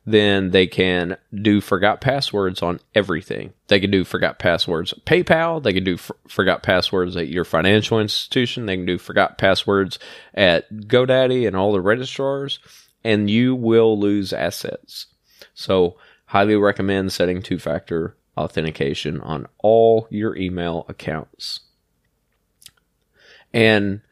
then 0.06 0.52
they 0.52 0.68
can 0.68 1.16
do 1.34 1.60
forgot 1.60 2.00
passwords 2.00 2.62
on 2.62 2.78
everything. 2.94 3.52
They 3.66 3.80
can 3.80 3.90
do 3.90 4.04
forgot 4.04 4.38
passwords 4.38 4.92
at 4.92 5.04
PayPal. 5.04 5.60
They 5.60 5.72
can 5.72 5.82
do 5.82 5.96
forgot 6.28 6.62
passwords 6.62 7.16
at 7.16 7.26
your 7.26 7.44
financial 7.44 7.98
institution. 7.98 8.66
They 8.66 8.76
can 8.76 8.86
do 8.86 8.98
forgot 8.98 9.36
passwords 9.36 9.98
at 10.32 10.72
GoDaddy 10.72 11.44
and 11.46 11.56
all 11.56 11.72
the 11.72 11.80
registrars, 11.80 12.60
and 13.02 13.28
you 13.28 13.56
will 13.56 13.98
lose 13.98 14.32
assets. 14.32 15.06
So, 15.54 15.96
highly 16.26 16.54
recommend 16.54 17.12
setting 17.12 17.42
two 17.42 17.58
factor 17.58 18.16
authentication 18.36 19.20
on 19.20 19.46
all 19.58 20.06
your 20.10 20.36
email 20.36 20.86
accounts. 20.88 21.60
And 23.52 24.02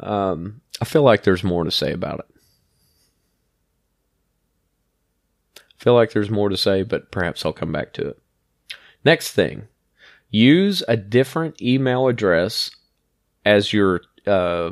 um, 0.00 0.62
I 0.80 0.84
feel 0.84 1.02
like 1.02 1.22
there's 1.22 1.44
more 1.44 1.62
to 1.62 1.70
say 1.70 1.92
about 1.92 2.20
it. 2.20 2.33
Feel 5.84 5.92
like 5.92 6.12
there's 6.12 6.30
more 6.30 6.48
to 6.48 6.56
say, 6.56 6.82
but 6.82 7.10
perhaps 7.10 7.44
I'll 7.44 7.52
come 7.52 7.70
back 7.70 7.92
to 7.92 8.08
it. 8.08 8.18
Next 9.04 9.32
thing, 9.32 9.68
use 10.30 10.82
a 10.88 10.96
different 10.96 11.60
email 11.60 12.08
address 12.08 12.70
as 13.44 13.74
your 13.74 14.00
uh, 14.26 14.70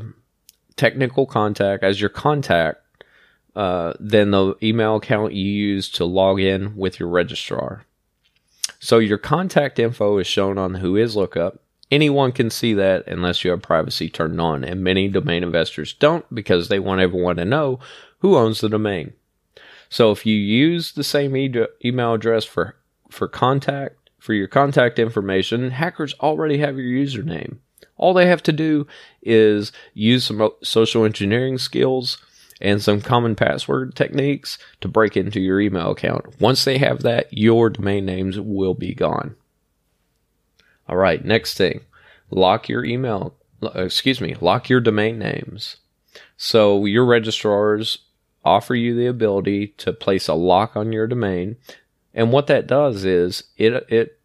technical 0.77 1.27
contact, 1.27 1.85
as 1.85 2.01
your 2.01 2.09
contact, 2.09 2.79
uh, 3.55 3.93
than 4.01 4.31
the 4.31 4.55
email 4.63 4.97
account 4.97 5.35
you 5.35 5.45
use 5.45 5.91
to 5.91 6.07
log 6.07 6.41
in 6.41 6.75
with 6.77 6.99
your 6.99 7.11
registrar. 7.11 7.85
So 8.81 8.99
your 8.99 9.19
contact 9.19 9.79
info 9.79 10.17
is 10.17 10.27
shown 10.27 10.57
on 10.57 10.73
the 10.73 10.79
Whois 10.79 11.15
lookup. 11.15 11.61
Anyone 11.91 12.33
can 12.33 12.49
see 12.49 12.73
that 12.73 13.07
unless 13.07 13.45
you 13.45 13.51
have 13.51 13.61
privacy 13.61 14.09
turned 14.09 14.41
on, 14.41 14.65
and 14.65 14.83
many 14.83 15.09
domain 15.09 15.43
investors 15.43 15.93
don't 15.93 16.25
because 16.35 16.69
they 16.69 16.79
want 16.79 17.03
everyone 17.03 17.37
to 17.37 17.45
know 17.45 17.81
who 18.21 18.35
owns 18.35 18.63
the 18.63 18.71
domain. 18.71 19.13
So 19.93 20.11
if 20.11 20.25
you 20.25 20.35
use 20.35 20.93
the 20.93 21.05
same 21.05 21.37
e- 21.37 21.55
email 21.85 22.15
address 22.15 22.47
for 22.47 22.77
for 23.11 23.29
contact 23.29 23.97
for 24.19 24.33
your 24.33 24.49
contact 24.49 24.99
information, 24.99 25.71
hackers 25.71 26.15
already 26.15 26.57
have 26.59 26.79
your 26.79 26.87
username. 26.87 27.59
All 27.99 28.15
they 28.15 28.25
have 28.25 28.43
to 28.45 28.53
do 28.53 28.87
is 29.21 29.71
use 29.93 30.25
some 30.25 30.49
social 30.63 31.05
engineering 31.05 31.59
skills 31.59 32.17
and 32.59 32.83
some 32.83 33.03
common 33.03 33.37
password 33.37 33.95
techniques 33.95 34.57
to 34.81 34.89
break 34.89 35.15
into 35.15 35.41
your 35.41 35.61
email 35.61 35.91
account. 35.91 36.41
Once 36.41 36.65
they 36.65 36.79
have 36.79 37.03
that, 37.03 37.27
your 37.31 37.69
domain 37.69 38.07
names 38.07 38.41
will 38.41 38.73
be 38.73 38.95
gone. 38.95 39.37
All 40.89 40.97
right, 40.97 41.23
next 41.23 41.59
thing. 41.59 41.83
Lock 42.31 42.67
your 42.67 42.83
email, 42.83 43.35
uh, 43.63 43.83
excuse 43.83 44.23
me, 44.23 44.37
lock 44.41 44.71
your 44.71 44.81
domain 44.81 45.19
names. 45.19 45.77
So 46.39 46.87
your 46.87 47.05
registrars 47.05 47.99
offer 48.45 48.75
you 48.75 48.95
the 48.95 49.07
ability 49.07 49.69
to 49.79 49.93
place 49.93 50.29
a 50.29 50.35
lock 50.35 50.77
on 50.77 50.93
your 50.93 51.07
domain. 51.07 51.57
And 52.15 52.33
what 52.33 52.47
that 52.49 52.67
does 52.67 53.05
is 53.05 53.45
it 53.57 53.73
it 53.89 54.19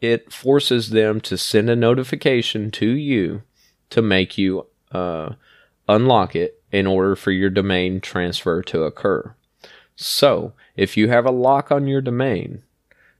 it 0.00 0.32
forces 0.32 0.90
them 0.90 1.20
to 1.22 1.38
send 1.38 1.70
a 1.70 1.76
notification 1.76 2.70
to 2.72 2.86
you 2.86 3.42
to 3.90 4.02
make 4.02 4.36
you 4.36 4.66
uh, 4.92 5.30
unlock 5.88 6.36
it 6.36 6.62
in 6.70 6.86
order 6.86 7.16
for 7.16 7.30
your 7.30 7.50
domain 7.50 8.00
transfer 8.00 8.62
to 8.62 8.82
occur. 8.82 9.34
So, 9.96 10.52
if 10.76 10.96
you 10.96 11.08
have 11.08 11.24
a 11.24 11.30
lock 11.30 11.70
on 11.70 11.86
your 11.86 12.00
domain, 12.00 12.64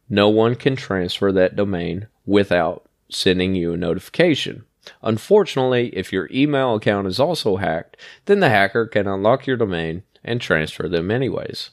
no 0.09 0.29
one 0.29 0.57
can 0.57 0.77
transfer 0.77 1.33
that 1.33 1.57
domain 1.57 2.09
without 2.27 2.85
sending 3.09 3.55
you 3.55 3.73
a 3.73 3.77
notification. 3.77 4.65
Unfortunately, 5.03 5.89
if 5.97 6.13
your 6.13 6.29
email 6.33 6.75
account 6.75 7.07
is 7.07 7.21
also 7.21 7.57
hacked, 7.57 7.97
then 8.27 8.41
the 8.41 8.51
hacker 8.51 8.87
can 8.87 9.07
unlock 9.07 9.47
your 9.47 9.57
domain 9.57 10.03
and 10.23 10.41
transfer 10.41 10.89
them 10.89 11.11
anyways. 11.11 11.71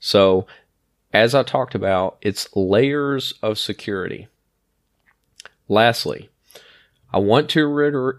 So, 0.00 0.46
as 1.12 1.34
I 1.34 1.42
talked 1.42 1.74
about, 1.74 2.18
it's 2.20 2.54
layers 2.56 3.34
of 3.42 3.58
security. 3.58 4.28
Lastly, 5.68 6.30
I 7.12 7.18
want 7.18 7.48
to 7.50 7.66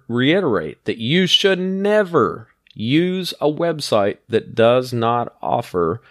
reiterate 0.07 0.85
that 0.85 0.97
you 0.97 1.27
should 1.27 1.59
never 1.59 2.47
use 2.73 3.33
a 3.41 3.51
website 3.51 4.19
that 4.29 4.55
does 4.55 4.93
not 4.93 5.35
offer 5.41 6.01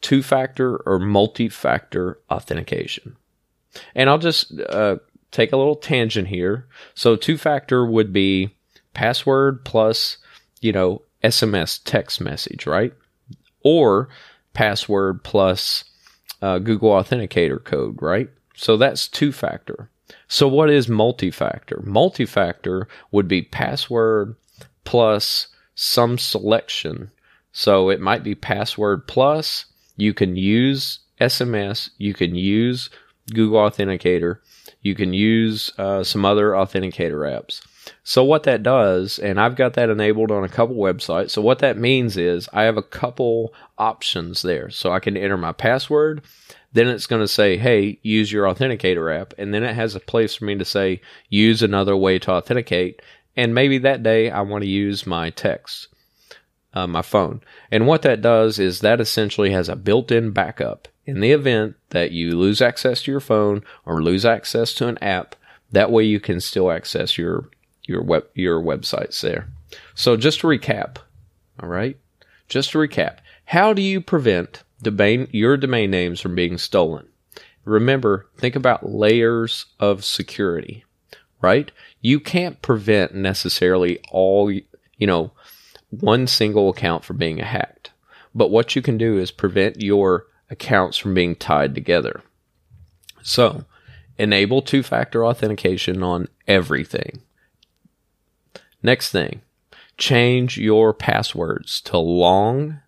two 0.00 0.22
factor 0.22 0.76
or 0.78 0.98
multi 0.98 1.48
factor 1.48 2.18
authentication. 2.30 3.16
And 3.94 4.08
I'll 4.08 4.18
just 4.18 4.58
uh, 4.60 4.96
take 5.30 5.52
a 5.52 5.56
little 5.56 5.76
tangent 5.76 6.28
here. 6.28 6.66
So 6.94 7.16
two 7.16 7.36
factor 7.36 7.84
would 7.84 8.12
be 8.12 8.50
password 8.94 9.64
plus, 9.64 10.18
you 10.60 10.72
know, 10.72 11.02
SMS 11.22 11.80
text 11.84 12.20
message, 12.20 12.66
right? 12.66 12.92
Or 13.62 14.08
password 14.54 15.22
plus 15.24 15.84
uh, 16.40 16.58
Google 16.58 16.90
Authenticator 16.90 17.62
code, 17.62 18.00
right? 18.00 18.28
So 18.54 18.76
that's 18.76 19.08
two 19.08 19.32
factor. 19.32 19.90
So 20.28 20.48
what 20.48 20.70
is 20.70 20.88
multi 20.88 21.30
factor? 21.30 21.82
Multi 21.84 22.26
factor 22.26 22.88
would 23.10 23.28
be 23.28 23.42
password 23.42 24.36
plus 24.84 25.48
some 25.74 26.18
selection. 26.18 27.10
So 27.52 27.90
it 27.90 28.00
might 28.00 28.22
be 28.22 28.34
password 28.34 29.06
plus. 29.06 29.66
You 29.96 30.14
can 30.14 30.36
use 30.36 31.00
SMS. 31.20 31.90
You 31.98 32.14
can 32.14 32.34
use 32.34 32.90
Google 33.32 33.58
Authenticator. 33.58 34.38
You 34.82 34.94
can 34.94 35.12
use 35.12 35.72
uh, 35.78 36.04
some 36.04 36.24
other 36.24 36.50
authenticator 36.50 37.28
apps. 37.28 37.60
So 38.02 38.24
what 38.24 38.44
that 38.44 38.62
does, 38.62 39.18
and 39.18 39.40
I've 39.40 39.56
got 39.56 39.74
that 39.74 39.90
enabled 39.90 40.30
on 40.30 40.44
a 40.44 40.48
couple 40.48 40.76
websites. 40.76 41.30
So 41.30 41.42
what 41.42 41.60
that 41.60 41.78
means 41.78 42.16
is 42.16 42.48
I 42.52 42.62
have 42.62 42.76
a 42.76 42.82
couple 42.82 43.54
options 43.78 44.42
there. 44.42 44.70
So 44.70 44.92
I 44.92 45.00
can 45.00 45.16
enter 45.16 45.36
my 45.36 45.52
password. 45.52 46.22
Then 46.72 46.88
it's 46.88 47.06
going 47.06 47.22
to 47.22 47.28
say, 47.28 47.56
hey, 47.56 47.98
use 48.02 48.30
your 48.30 48.44
authenticator 48.44 49.14
app. 49.18 49.34
And 49.38 49.54
then 49.54 49.62
it 49.62 49.74
has 49.74 49.94
a 49.94 50.00
place 50.00 50.34
for 50.34 50.44
me 50.44 50.56
to 50.56 50.64
say, 50.64 51.00
use 51.28 51.62
another 51.62 51.96
way 51.96 52.18
to 52.20 52.32
authenticate. 52.32 53.02
And 53.36 53.54
maybe 53.54 53.78
that 53.78 54.02
day 54.02 54.30
I 54.30 54.40
want 54.42 54.62
to 54.62 54.70
use 54.70 55.06
my 55.06 55.30
text, 55.30 55.88
uh, 56.74 56.86
my 56.86 57.02
phone. 57.02 57.40
And 57.70 57.86
what 57.86 58.02
that 58.02 58.20
does 58.20 58.58
is 58.58 58.80
that 58.80 59.00
essentially 59.00 59.50
has 59.50 59.68
a 59.68 59.76
built 59.76 60.10
in 60.10 60.32
backup 60.32 60.88
in 61.06 61.20
the 61.20 61.32
event 61.32 61.76
that 61.90 62.10
you 62.10 62.36
lose 62.36 62.60
access 62.60 63.02
to 63.02 63.10
your 63.10 63.20
phone 63.20 63.62
or 63.84 64.02
lose 64.02 64.24
access 64.24 64.74
to 64.74 64.88
an 64.88 64.98
app, 64.98 65.36
that 65.70 65.90
way 65.90 66.04
you 66.04 66.20
can 66.20 66.40
still 66.40 66.70
access 66.70 67.16
your 67.16 67.48
your 67.84 68.02
web 68.02 68.26
your 68.34 68.60
websites 68.60 69.20
there. 69.20 69.48
So 69.94 70.16
just 70.16 70.40
to 70.40 70.48
recap, 70.48 70.96
all 71.60 71.68
right? 71.68 71.96
Just 72.48 72.72
to 72.72 72.78
recap, 72.78 73.18
how 73.46 73.72
do 73.72 73.82
you 73.82 74.00
prevent 74.00 74.64
domain 74.82 75.28
your 75.30 75.56
domain 75.56 75.90
names 75.90 76.20
from 76.20 76.34
being 76.34 76.58
stolen? 76.58 77.08
Remember, 77.64 78.28
think 78.36 78.54
about 78.54 78.88
layers 78.88 79.66
of 79.80 80.04
security, 80.04 80.84
right? 81.40 81.72
You 82.00 82.20
can't 82.20 82.62
prevent 82.62 83.14
necessarily 83.14 83.98
all, 84.10 84.50
you 84.50 84.62
know, 85.00 85.32
one 85.90 86.26
single 86.26 86.68
account 86.68 87.04
from 87.04 87.16
being 87.16 87.38
hacked. 87.38 87.90
But 88.34 88.50
what 88.50 88.76
you 88.76 88.82
can 88.82 88.98
do 88.98 89.18
is 89.18 89.30
prevent 89.30 89.80
your 89.80 90.26
accounts 90.50 90.96
from 90.96 91.14
being 91.14 91.34
tied 91.34 91.74
together. 91.74 92.22
So, 93.22 93.64
enable 94.18 94.62
two 94.62 94.82
factor 94.82 95.24
authentication 95.24 96.02
on 96.02 96.28
everything. 96.46 97.22
Next 98.82 99.10
thing, 99.10 99.42
change 99.98 100.58
your 100.58 100.94
passwords 100.94 101.80
to 101.82 101.98
long 101.98 102.80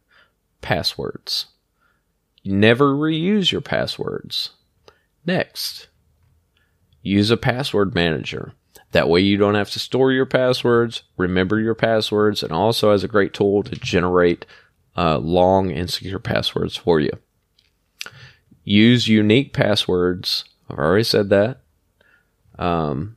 passwords. 0.60 1.46
Never 2.44 2.94
reuse 2.94 3.50
your 3.50 3.60
passwords. 3.60 4.50
Next, 5.26 5.88
use 7.02 7.30
a 7.30 7.36
password 7.36 7.94
manager. 7.94 8.52
That 8.92 9.08
way 9.08 9.20
you 9.20 9.36
don't 9.36 9.54
have 9.54 9.70
to 9.72 9.78
store 9.78 10.12
your 10.12 10.24
passwords, 10.24 11.02
remember 11.16 11.60
your 11.60 11.74
passwords, 11.74 12.42
and 12.42 12.52
also 12.52 12.92
has 12.92 13.04
a 13.04 13.08
great 13.08 13.34
tool 13.34 13.62
to 13.64 13.76
generate 13.76 14.46
uh, 14.96 15.18
long 15.18 15.70
and 15.70 15.90
secure 15.90 16.18
passwords 16.18 16.76
for 16.76 16.98
you. 16.98 17.10
Use 18.68 19.08
unique 19.08 19.54
passwords. 19.54 20.44
I've 20.68 20.76
already 20.76 21.02
said 21.02 21.30
that. 21.30 21.60
Um, 22.58 23.16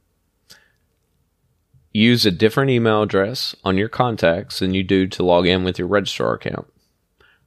use 1.91 2.25
a 2.25 2.31
different 2.31 2.71
email 2.71 3.01
address 3.01 3.53
on 3.65 3.75
your 3.75 3.89
contacts 3.89 4.59
than 4.59 4.73
you 4.73 4.81
do 4.81 5.07
to 5.07 5.23
log 5.23 5.45
in 5.45 5.65
with 5.65 5.77
your 5.77 5.89
registrar 5.89 6.35
account. 6.35 6.71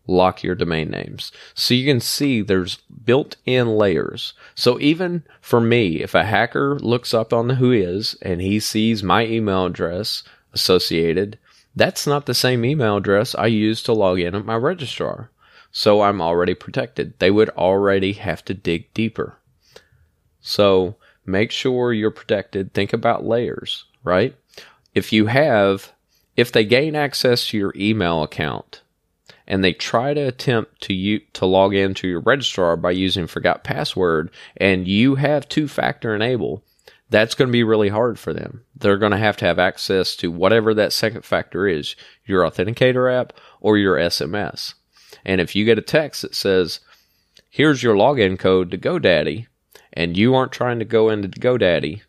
Lock 0.06 0.42
your 0.42 0.54
domain 0.54 0.90
names. 0.90 1.32
So 1.54 1.72
you 1.72 1.86
can 1.86 1.98
see 1.98 2.42
there's 2.42 2.76
built 3.06 3.36
in 3.46 3.68
layers. 3.68 4.34
So 4.54 4.78
even 4.80 5.24
for 5.40 5.62
me, 5.62 6.02
if 6.02 6.14
a 6.14 6.24
hacker 6.24 6.78
looks 6.78 7.14
up 7.14 7.32
on 7.32 7.48
the 7.48 7.54
Whois 7.54 8.16
and 8.20 8.42
he 8.42 8.60
sees 8.60 9.02
my 9.02 9.24
email 9.24 9.64
address 9.64 10.22
associated, 10.52 11.38
that's 11.74 12.06
not 12.06 12.26
the 12.26 12.34
same 12.34 12.66
email 12.66 12.98
address 12.98 13.34
I 13.34 13.46
use 13.46 13.82
to 13.84 13.94
log 13.94 14.20
in 14.20 14.34
at 14.34 14.44
my 14.44 14.56
registrar. 14.56 15.30
So 15.76 16.02
I'm 16.02 16.22
already 16.22 16.54
protected. 16.54 17.18
They 17.18 17.32
would 17.32 17.50
already 17.50 18.12
have 18.12 18.44
to 18.44 18.54
dig 18.54 18.94
deeper. 18.94 19.38
So 20.40 20.94
make 21.26 21.50
sure 21.50 21.92
you're 21.92 22.12
protected. 22.12 22.72
Think 22.72 22.92
about 22.92 23.26
layers, 23.26 23.84
right? 24.04 24.36
If 24.94 25.12
you 25.12 25.26
have, 25.26 25.92
if 26.36 26.52
they 26.52 26.64
gain 26.64 26.94
access 26.94 27.48
to 27.48 27.58
your 27.58 27.72
email 27.74 28.22
account 28.22 28.82
and 29.48 29.64
they 29.64 29.72
try 29.72 30.14
to 30.14 30.20
attempt 30.20 30.80
to 30.82 30.94
you 30.94 31.18
to 31.32 31.44
log 31.44 31.74
into 31.74 32.06
your 32.06 32.20
registrar 32.20 32.76
by 32.76 32.92
using 32.92 33.26
forgot 33.26 33.64
password 33.64 34.30
and 34.56 34.86
you 34.86 35.16
have 35.16 35.48
two 35.48 35.66
factor 35.66 36.14
enable, 36.14 36.62
that's 37.10 37.34
going 37.34 37.48
to 37.48 37.52
be 37.52 37.64
really 37.64 37.88
hard 37.88 38.16
for 38.16 38.32
them. 38.32 38.62
They're 38.76 38.96
going 38.96 39.10
to 39.10 39.18
have 39.18 39.36
to 39.38 39.44
have 39.44 39.58
access 39.58 40.14
to 40.16 40.30
whatever 40.30 40.72
that 40.74 40.92
second 40.92 41.24
factor 41.24 41.66
is, 41.66 41.96
your 42.24 42.44
authenticator 42.44 43.12
app 43.12 43.32
or 43.60 43.76
your 43.76 43.96
SMS. 43.96 44.74
And 45.24 45.40
if 45.40 45.54
you 45.54 45.64
get 45.64 45.78
a 45.78 45.82
text 45.82 46.22
that 46.22 46.34
says, 46.34 46.80
here's 47.50 47.82
your 47.82 47.94
login 47.94 48.38
code 48.38 48.70
to 48.70 48.78
GoDaddy, 48.78 49.46
and 49.92 50.16
you 50.16 50.34
aren't 50.34 50.52
trying 50.52 50.78
to 50.80 50.84
go 50.84 51.08
into 51.10 51.28
GoDaddy, 51.28 52.02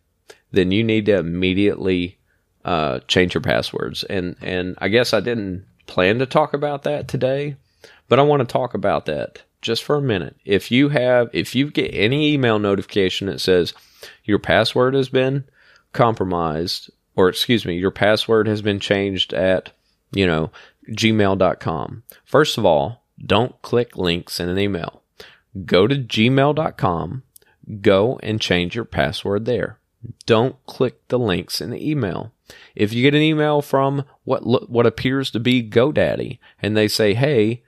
then 0.51 0.71
you 0.71 0.83
need 0.83 1.05
to 1.05 1.17
immediately 1.17 2.17
uh, 2.63 2.99
change 3.07 3.33
your 3.33 3.41
passwords. 3.41 4.03
And 4.03 4.35
and 4.41 4.75
I 4.79 4.87
guess 4.87 5.13
I 5.13 5.19
didn't 5.19 5.65
plan 5.85 6.19
to 6.19 6.25
talk 6.25 6.53
about 6.53 6.83
that 6.83 7.07
today, 7.07 7.57
but 8.09 8.19
I 8.19 8.23
want 8.23 8.41
to 8.41 8.51
talk 8.51 8.73
about 8.73 9.05
that 9.05 9.43
just 9.61 9.83
for 9.83 9.95
a 9.95 10.01
minute. 10.01 10.35
If 10.45 10.71
you 10.71 10.89
have, 10.89 11.29
if 11.33 11.55
you 11.55 11.71
get 11.71 11.91
any 11.93 12.33
email 12.33 12.59
notification 12.59 13.27
that 13.27 13.41
says 13.41 13.73
your 14.23 14.39
password 14.39 14.93
has 14.93 15.09
been 15.09 15.43
compromised, 15.91 16.89
or 17.15 17.29
excuse 17.29 17.65
me, 17.65 17.75
your 17.75 17.91
password 17.91 18.47
has 18.47 18.61
been 18.61 18.79
changed 18.79 19.33
at, 19.33 19.71
you 20.11 20.27
know, 20.27 20.51
gmail.com. 20.89 22.03
First 22.23 22.57
of 22.57 22.65
all, 22.65 23.03
don't 23.23 23.61
click 23.61 23.97
links 23.97 24.39
in 24.39 24.49
an 24.49 24.59
email. 24.59 25.01
Go 25.65 25.87
to 25.87 25.95
gmail.com, 25.95 27.23
go 27.81 28.19
and 28.21 28.41
change 28.41 28.75
your 28.75 28.85
password 28.85 29.45
there. 29.45 29.79
Don't 30.25 30.55
click 30.65 31.07
the 31.07 31.19
links 31.19 31.61
in 31.61 31.69
the 31.69 31.89
email. 31.89 32.31
If 32.75 32.93
you 32.93 33.01
get 33.01 33.15
an 33.15 33.21
email 33.21 33.61
from 33.61 34.03
what 34.23 34.69
what 34.69 34.85
appears 34.85 35.31
to 35.31 35.39
be 35.39 35.67
GoDaddy 35.67 36.39
and 36.61 36.77
they 36.77 36.87
say, 36.87 37.13
"Hey, 37.13 37.63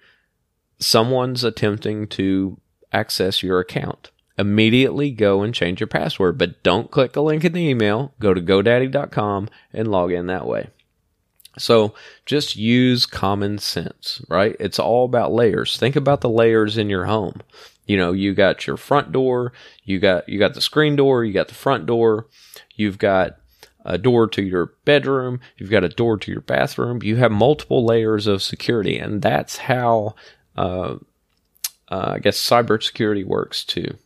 someone's 0.79 1.43
attempting 1.43 2.07
to 2.09 2.59
access 2.91 3.41
your 3.41 3.59
account," 3.59 4.11
immediately 4.37 5.09
go 5.11 5.41
and 5.41 5.53
change 5.53 5.79
your 5.79 5.87
password, 5.87 6.37
but 6.37 6.61
don't 6.61 6.91
click 6.91 7.15
a 7.15 7.21
link 7.21 7.43
in 7.43 7.53
the 7.53 7.67
email. 7.67 8.13
Go 8.19 8.33
to 8.33 8.41
godaddy.com 8.41 9.49
and 9.73 9.87
log 9.89 10.11
in 10.11 10.27
that 10.27 10.45
way. 10.45 10.67
So 11.57 11.93
just 12.25 12.55
use 12.55 13.05
common 13.05 13.57
sense, 13.57 14.21
right? 14.29 14.55
It's 14.59 14.79
all 14.79 15.05
about 15.05 15.33
layers. 15.33 15.77
Think 15.77 15.95
about 15.95 16.21
the 16.21 16.29
layers 16.29 16.77
in 16.77 16.89
your 16.89 17.05
home. 17.05 17.41
You 17.85 17.97
know, 17.97 18.11
you 18.11 18.33
got 18.33 18.67
your 18.67 18.77
front 18.77 19.11
door, 19.11 19.53
you 19.83 19.99
got 19.99 20.27
you 20.27 20.39
got 20.39 20.53
the 20.53 20.61
screen 20.61 20.95
door, 20.95 21.23
you 21.23 21.33
got 21.33 21.47
the 21.47 21.53
front 21.53 21.85
door, 21.85 22.27
you've 22.75 22.97
got 22.97 23.37
a 23.85 23.97
door 23.97 24.27
to 24.27 24.43
your 24.43 24.73
bedroom, 24.83 25.39
you've 25.55 25.69
got 25.69 25.85
a 25.85 25.89
door 25.89 26.17
to 26.17 26.31
your 26.31 26.41
bathroom. 26.41 27.01
You 27.01 27.15
have 27.15 27.31
multiple 27.31 27.85
layers 27.85 28.27
of 28.27 28.43
security, 28.43 28.97
and 28.97 29.21
that's 29.21 29.57
how 29.57 30.15
uh, 30.57 30.95
uh, 31.89 32.11
I 32.15 32.19
guess 32.19 32.37
cybersecurity 32.37 33.25
works 33.25 33.63
too. 33.63 33.97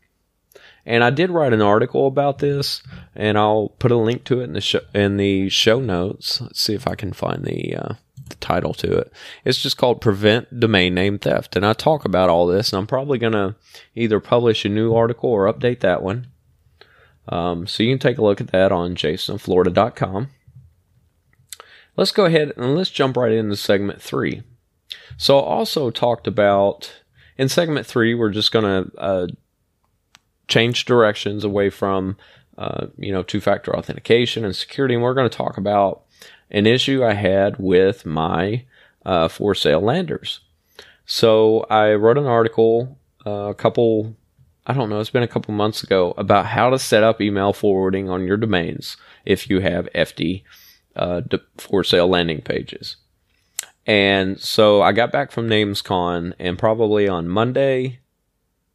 And 0.85 1.03
I 1.03 1.09
did 1.09 1.29
write 1.29 1.53
an 1.53 1.61
article 1.61 2.07
about 2.07 2.39
this, 2.39 2.81
and 3.15 3.37
I'll 3.37 3.69
put 3.79 3.91
a 3.91 3.97
link 3.97 4.23
to 4.25 4.41
it 4.41 4.45
in 4.45 4.53
the 4.53 4.61
show, 4.61 4.81
in 4.93 5.17
the 5.17 5.49
show 5.49 5.79
notes. 5.79 6.41
Let's 6.41 6.61
see 6.61 6.73
if 6.73 6.87
I 6.87 6.95
can 6.95 7.13
find 7.13 7.43
the, 7.43 7.75
uh, 7.75 7.93
the 8.29 8.35
title 8.35 8.73
to 8.75 8.97
it. 8.97 9.13
It's 9.45 9.61
just 9.61 9.77
called 9.77 10.01
"Prevent 10.01 10.59
Domain 10.59 10.95
Name 10.95 11.19
Theft," 11.19 11.55
and 11.55 11.65
I 11.65 11.73
talk 11.73 12.03
about 12.03 12.29
all 12.29 12.47
this. 12.47 12.73
And 12.73 12.79
I'm 12.79 12.87
probably 12.87 13.19
gonna 13.19 13.55
either 13.95 14.19
publish 14.19 14.65
a 14.65 14.69
new 14.69 14.95
article 14.95 15.29
or 15.29 15.51
update 15.51 15.81
that 15.81 16.01
one. 16.01 16.27
Um, 17.29 17.67
so 17.67 17.83
you 17.83 17.91
can 17.91 17.99
take 17.99 18.17
a 18.17 18.23
look 18.23 18.41
at 18.41 18.51
that 18.51 18.71
on 18.71 18.95
jasonflorida.com. 18.95 20.29
Let's 21.95 22.11
go 22.11 22.25
ahead 22.25 22.53
and 22.57 22.75
let's 22.75 22.89
jump 22.89 23.17
right 23.17 23.31
into 23.31 23.55
segment 23.55 24.01
three. 24.01 24.41
So 25.17 25.39
I 25.39 25.43
also 25.43 25.91
talked 25.91 26.25
about 26.25 26.91
in 27.37 27.49
segment 27.49 27.85
three, 27.87 28.13
we're 28.13 28.29
just 28.29 28.51
going 28.51 28.65
to 28.65 28.97
uh, 28.97 29.27
change 30.51 30.85
directions 30.85 31.43
away 31.43 31.69
from 31.69 32.17
uh, 32.57 32.87
you 32.97 33.11
know 33.11 33.23
two-factor 33.23 33.75
authentication 33.75 34.45
and 34.45 34.55
security, 34.55 34.93
and 34.93 35.03
we're 35.03 35.13
going 35.13 35.29
to 35.29 35.37
talk 35.37 35.57
about 35.57 36.03
an 36.51 36.67
issue 36.67 37.03
I 37.03 37.13
had 37.13 37.57
with 37.57 38.05
my 38.05 38.65
uh, 39.05 39.27
for 39.27 39.55
sale 39.55 39.81
landers. 39.81 40.41
So 41.05 41.61
I 41.69 41.93
wrote 41.93 42.17
an 42.17 42.27
article 42.27 42.97
uh, 43.25 43.49
a 43.49 43.55
couple 43.55 44.15
I 44.65 44.73
don't 44.73 44.89
know, 44.89 44.99
it's 44.99 45.09
been 45.09 45.23
a 45.23 45.27
couple 45.27 45.53
months 45.53 45.81
ago 45.81 46.13
about 46.17 46.45
how 46.45 46.69
to 46.69 46.77
set 46.77 47.03
up 47.03 47.19
email 47.19 47.51
forwarding 47.51 48.09
on 48.09 48.25
your 48.25 48.37
domains 48.37 48.95
if 49.25 49.49
you 49.49 49.59
have 49.59 49.89
Efty 49.95 50.43
uh, 50.95 51.21
for 51.57 51.83
sale 51.83 52.07
landing 52.07 52.41
pages. 52.41 52.97
And 53.87 54.39
so 54.39 54.83
I 54.83 54.91
got 54.91 55.11
back 55.11 55.31
from 55.31 55.49
NamesCon, 55.49 56.33
and 56.37 56.59
probably 56.59 57.07
on 57.07 57.27
Monday, 57.27 57.99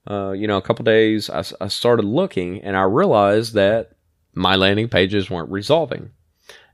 uh, 0.09 0.33
you 0.33 0.47
know, 0.47 0.57
a 0.57 0.63
couple 0.63 0.85
days, 0.85 1.29
I, 1.31 1.45
I 1.61 1.69
started 1.69 2.05
looking 2.05 2.63
and 2.63 2.77
I 2.77 2.83
realized 2.83 3.55
that 3.55 3.93
my 4.35 4.55
landing 4.55 4.89
pages 4.89 5.31
weren't 5.31 5.51
resolving. 5.51 6.11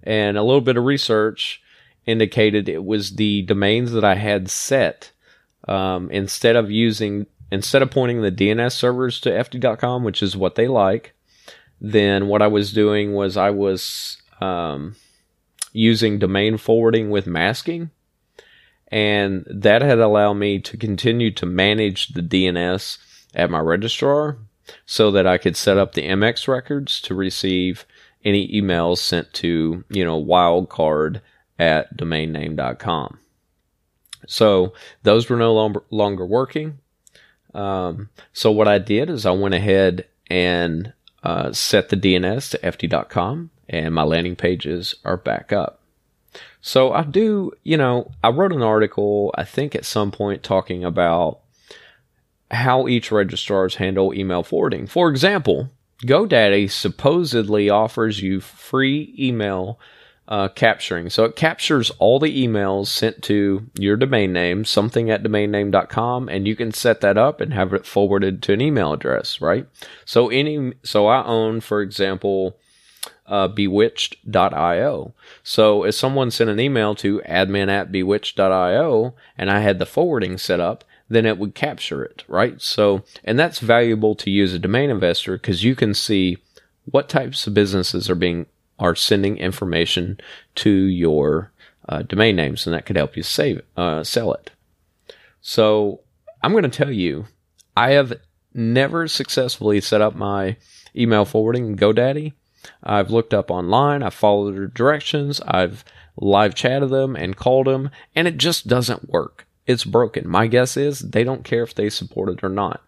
And 0.03 0.37
a 0.37 0.43
little 0.43 0.61
bit 0.61 0.77
of 0.77 0.85
research 0.85 1.63
indicated 2.05 2.69
it 2.69 2.85
was 2.85 3.17
the 3.17 3.43
domains 3.43 3.93
that 3.93 4.05
I 4.05 4.17
had 4.17 4.51
set. 4.51 5.13
Um, 5.69 6.11
instead 6.11 6.57
of 6.57 6.73
using 6.73 7.27
instead 7.53 7.83
of 7.83 7.91
pointing 7.91 8.23
the 8.23 8.33
DNS 8.33 8.73
servers 8.73 9.21
to 9.21 9.31
Efty.com, 9.31 10.03
which 10.03 10.23
is 10.23 10.37
what 10.37 10.57
they 10.57 10.67
like, 10.67 11.15
then 11.81 12.27
what 12.27 12.43
I 12.43 12.47
was 12.49 12.73
doing 12.73 13.13
was 13.13 13.37
I 13.37 13.51
was 13.51 14.17
um, 14.41 14.97
using 15.73 16.19
domain 16.19 16.57
forwarding 16.57 17.11
with 17.11 17.27
masking. 17.27 17.91
And 18.89 19.47
that 19.49 19.83
had 19.83 19.99
allowed 19.99 20.35
me 20.35 20.59
to 20.61 20.77
continue 20.77 21.31
to 21.33 21.47
manage 21.47 22.09
the 22.09 22.23
DNS 22.23 22.99
at 23.35 23.51
my 23.51 23.61
registrar 23.61 24.39
so 24.87 25.11
that 25.11 25.27
I 25.27 25.39
could 25.39 25.57
set 25.57 25.79
up 25.79 25.95
the 25.95 26.07
MX 26.09 26.49
records 26.49 27.01
to 27.03 27.15
receive 27.15 27.85
any 28.25 28.49
emails 28.49 28.99
sent 28.99 29.33
to, 29.35 29.85
you 29.89 30.05
know, 30.05 30.23
wildcard 30.23 31.21
at 31.59 31.97
domainname.com. 31.97 33.19
So 34.27 34.73
those 35.03 35.29
were 35.29 35.37
no 35.37 35.53
longer, 35.53 35.83
longer 35.91 36.25
working. 36.25 36.79
Um, 37.55 38.09
so 38.33 38.51
what 38.51 38.69
I 38.69 38.79
did 38.79 39.11
is 39.11 39.27
I 39.27 39.33
went 39.33 39.55
ahead 39.55 40.07
and 40.31 40.93
uh, 41.23 41.53
set 41.53 41.89
the 41.89 41.97
DNS 41.97 42.51
to 42.51 42.59
Efty.com, 42.59 43.51
and 43.69 43.95
my 43.95 44.03
landing 44.03 44.37
pages 44.37 44.95
are 45.05 45.17
back 45.17 45.53
up. 45.53 45.81
So 46.61 46.93
I 46.93 47.03
do, 47.03 47.53
you 47.63 47.77
know, 47.77 48.11
I 48.23 48.31
wrote 48.31 48.53
an 48.53 48.63
article, 48.63 49.35
I 49.37 49.45
think 49.45 49.75
at 49.75 49.85
some 49.85 50.11
point 50.11 50.43
talking 50.43 50.85
about 50.85 51.41
how 52.53 52.87
each 52.87 53.11
registrars 53.11 53.77
handle 53.77 54.15
email 54.15 54.43
forwarding. 54.43 54.87
For 54.87 55.11
example, 55.11 55.71
GoDaddy 56.05 56.71
supposedly 56.71 57.71
offers 57.71 58.23
you 58.23 58.41
free 58.41 59.15
email 59.19 59.79
uh, 60.29 60.49
capturing. 60.49 61.11
So 61.11 61.25
it 61.25 61.37
captures 61.37 61.91
all 61.99 62.19
the 62.19 62.47
emails 62.47 62.87
sent 62.87 63.23
to 63.25 63.67
your 63.79 63.97
domain 63.97 64.33
name, 64.33 64.65
something 64.65 65.11
at 65.11 65.23
domainname.com, 65.23 66.29
and 66.29 66.47
you 66.47 66.57
can 66.57 66.73
set 66.73 67.01
that 67.01 67.19
up 67.19 67.41
and 67.41 67.53
have 67.53 67.73
it 67.73 67.87
forwarded 67.87 68.43
to 68.43 68.53
an 68.53 68.61
email 68.61 68.93
address, 68.93 69.41
right? 69.41 69.67
So 70.05 70.29
any, 70.31 70.73
so 70.83 71.07
I 71.07 71.25
own, 71.25 71.61
for 71.61 71.83
example, 71.83 72.57
uh, 73.27 73.49
bewitched.io. 73.49 75.15
So 75.43 75.85
if 75.85 75.95
someone 75.95 76.31
sent 76.31 76.51
an 76.51 76.61
email 76.61 76.95
to 76.97 77.21
admin 77.29 77.69
at 77.69 77.93
bewitched.io 77.93 79.15
and 79.37 79.51
I 79.51 79.61
had 79.61 79.79
the 79.79 79.87
forwarding 79.87 80.39
set 80.39 80.61
up, 80.61 80.85
then 81.13 81.27
it 81.27 81.39
would 81.39 81.55
capture 81.55 82.03
it, 82.03 82.25
right? 82.29 82.61
So, 82.61 83.05
and 83.25 83.39
that's 83.39 83.59
valuable 83.59 84.15
to 84.17 84.31
you 84.31 84.45
as 84.45 84.55
a 84.55 84.59
domain 84.59 84.91
investor 84.91 85.37
because 85.37 85.63
you 85.63 85.75
can 85.75 85.95
see 85.95 86.39
what 86.91 87.09
types 87.09 87.47
of 87.47 87.55
businesses 87.55 88.09
are 88.11 88.15
being 88.15 88.47
are 88.79 88.95
sending 88.97 89.37
information 89.37 90.19
to 90.57 90.71
your 90.71 91.53
uh, 91.89 92.03
domain 92.03 92.37
names, 92.37 92.67
and 92.67 92.75
that 92.75 92.87
could 92.87 92.97
help 92.97 93.17
you 93.17 93.23
save 93.23 93.61
uh, 93.77 94.03
sell 94.03 94.33
it. 94.33 94.51
So 95.41 96.01
I'm 96.43 96.53
going 96.53 96.63
to 96.65 96.69
tell 96.69 96.91
you, 96.91 97.27
I 97.77 97.91
have 97.91 98.15
never 98.55 99.07
successfully 99.07 99.81
set 99.81 100.01
up 100.01 100.15
my 100.15 100.57
email 100.97 101.25
forwarding 101.25 101.67
in 101.67 101.77
GoDaddy. 101.77 102.33
I've 102.83 103.11
looked 103.11 103.35
up 103.35 103.51
online, 103.51 104.03
I've 104.03 104.15
followed 104.15 104.55
their 104.55 104.67
directions, 104.67 105.41
I've 105.43 105.85
live 106.17 106.55
chatted 106.55 106.91
them 106.91 107.17
and 107.17 107.37
called 107.37 107.67
them, 107.67 107.91
and 108.15 108.29
it 108.29 108.39
just 108.39 108.67
doesn't 108.67 109.09
work. 109.09 109.47
It's 109.67 109.85
broken. 109.85 110.29
My 110.29 110.47
guess 110.47 110.77
is 110.77 111.01
they 111.01 111.25
don't 111.25 111.45
care 111.45 111.63
if 111.63 111.75
they 111.75 111.89
support 111.89 112.29
it 112.29 112.45
or 112.45 112.49
not. 112.49 112.81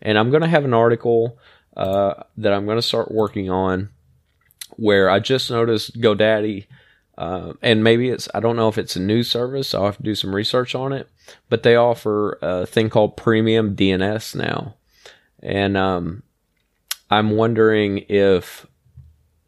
And 0.00 0.18
I'm 0.18 0.30
going 0.30 0.42
to 0.42 0.48
have 0.48 0.64
an 0.64 0.74
article 0.74 1.38
uh, 1.76 2.14
that 2.36 2.52
I'm 2.52 2.64
going 2.64 2.78
to 2.78 2.82
start 2.82 3.12
working 3.12 3.50
on 3.50 3.90
where 4.76 5.10
I 5.10 5.20
just 5.20 5.50
noticed 5.50 6.00
GoDaddy, 6.00 6.66
uh, 7.18 7.52
and 7.60 7.84
maybe 7.84 8.08
it's, 8.08 8.28
I 8.34 8.40
don't 8.40 8.56
know 8.56 8.68
if 8.68 8.78
it's 8.78 8.96
a 8.96 9.00
new 9.00 9.22
service. 9.22 9.74
I'll 9.74 9.84
have 9.84 9.98
to 9.98 10.02
do 10.02 10.14
some 10.14 10.34
research 10.34 10.74
on 10.74 10.92
it, 10.92 11.08
but 11.48 11.62
they 11.62 11.76
offer 11.76 12.38
a 12.40 12.66
thing 12.66 12.88
called 12.88 13.16
premium 13.16 13.76
DNS 13.76 14.34
now. 14.34 14.74
And 15.42 15.76
um, 15.76 16.22
I'm 17.10 17.32
wondering 17.32 17.98
if 18.08 18.66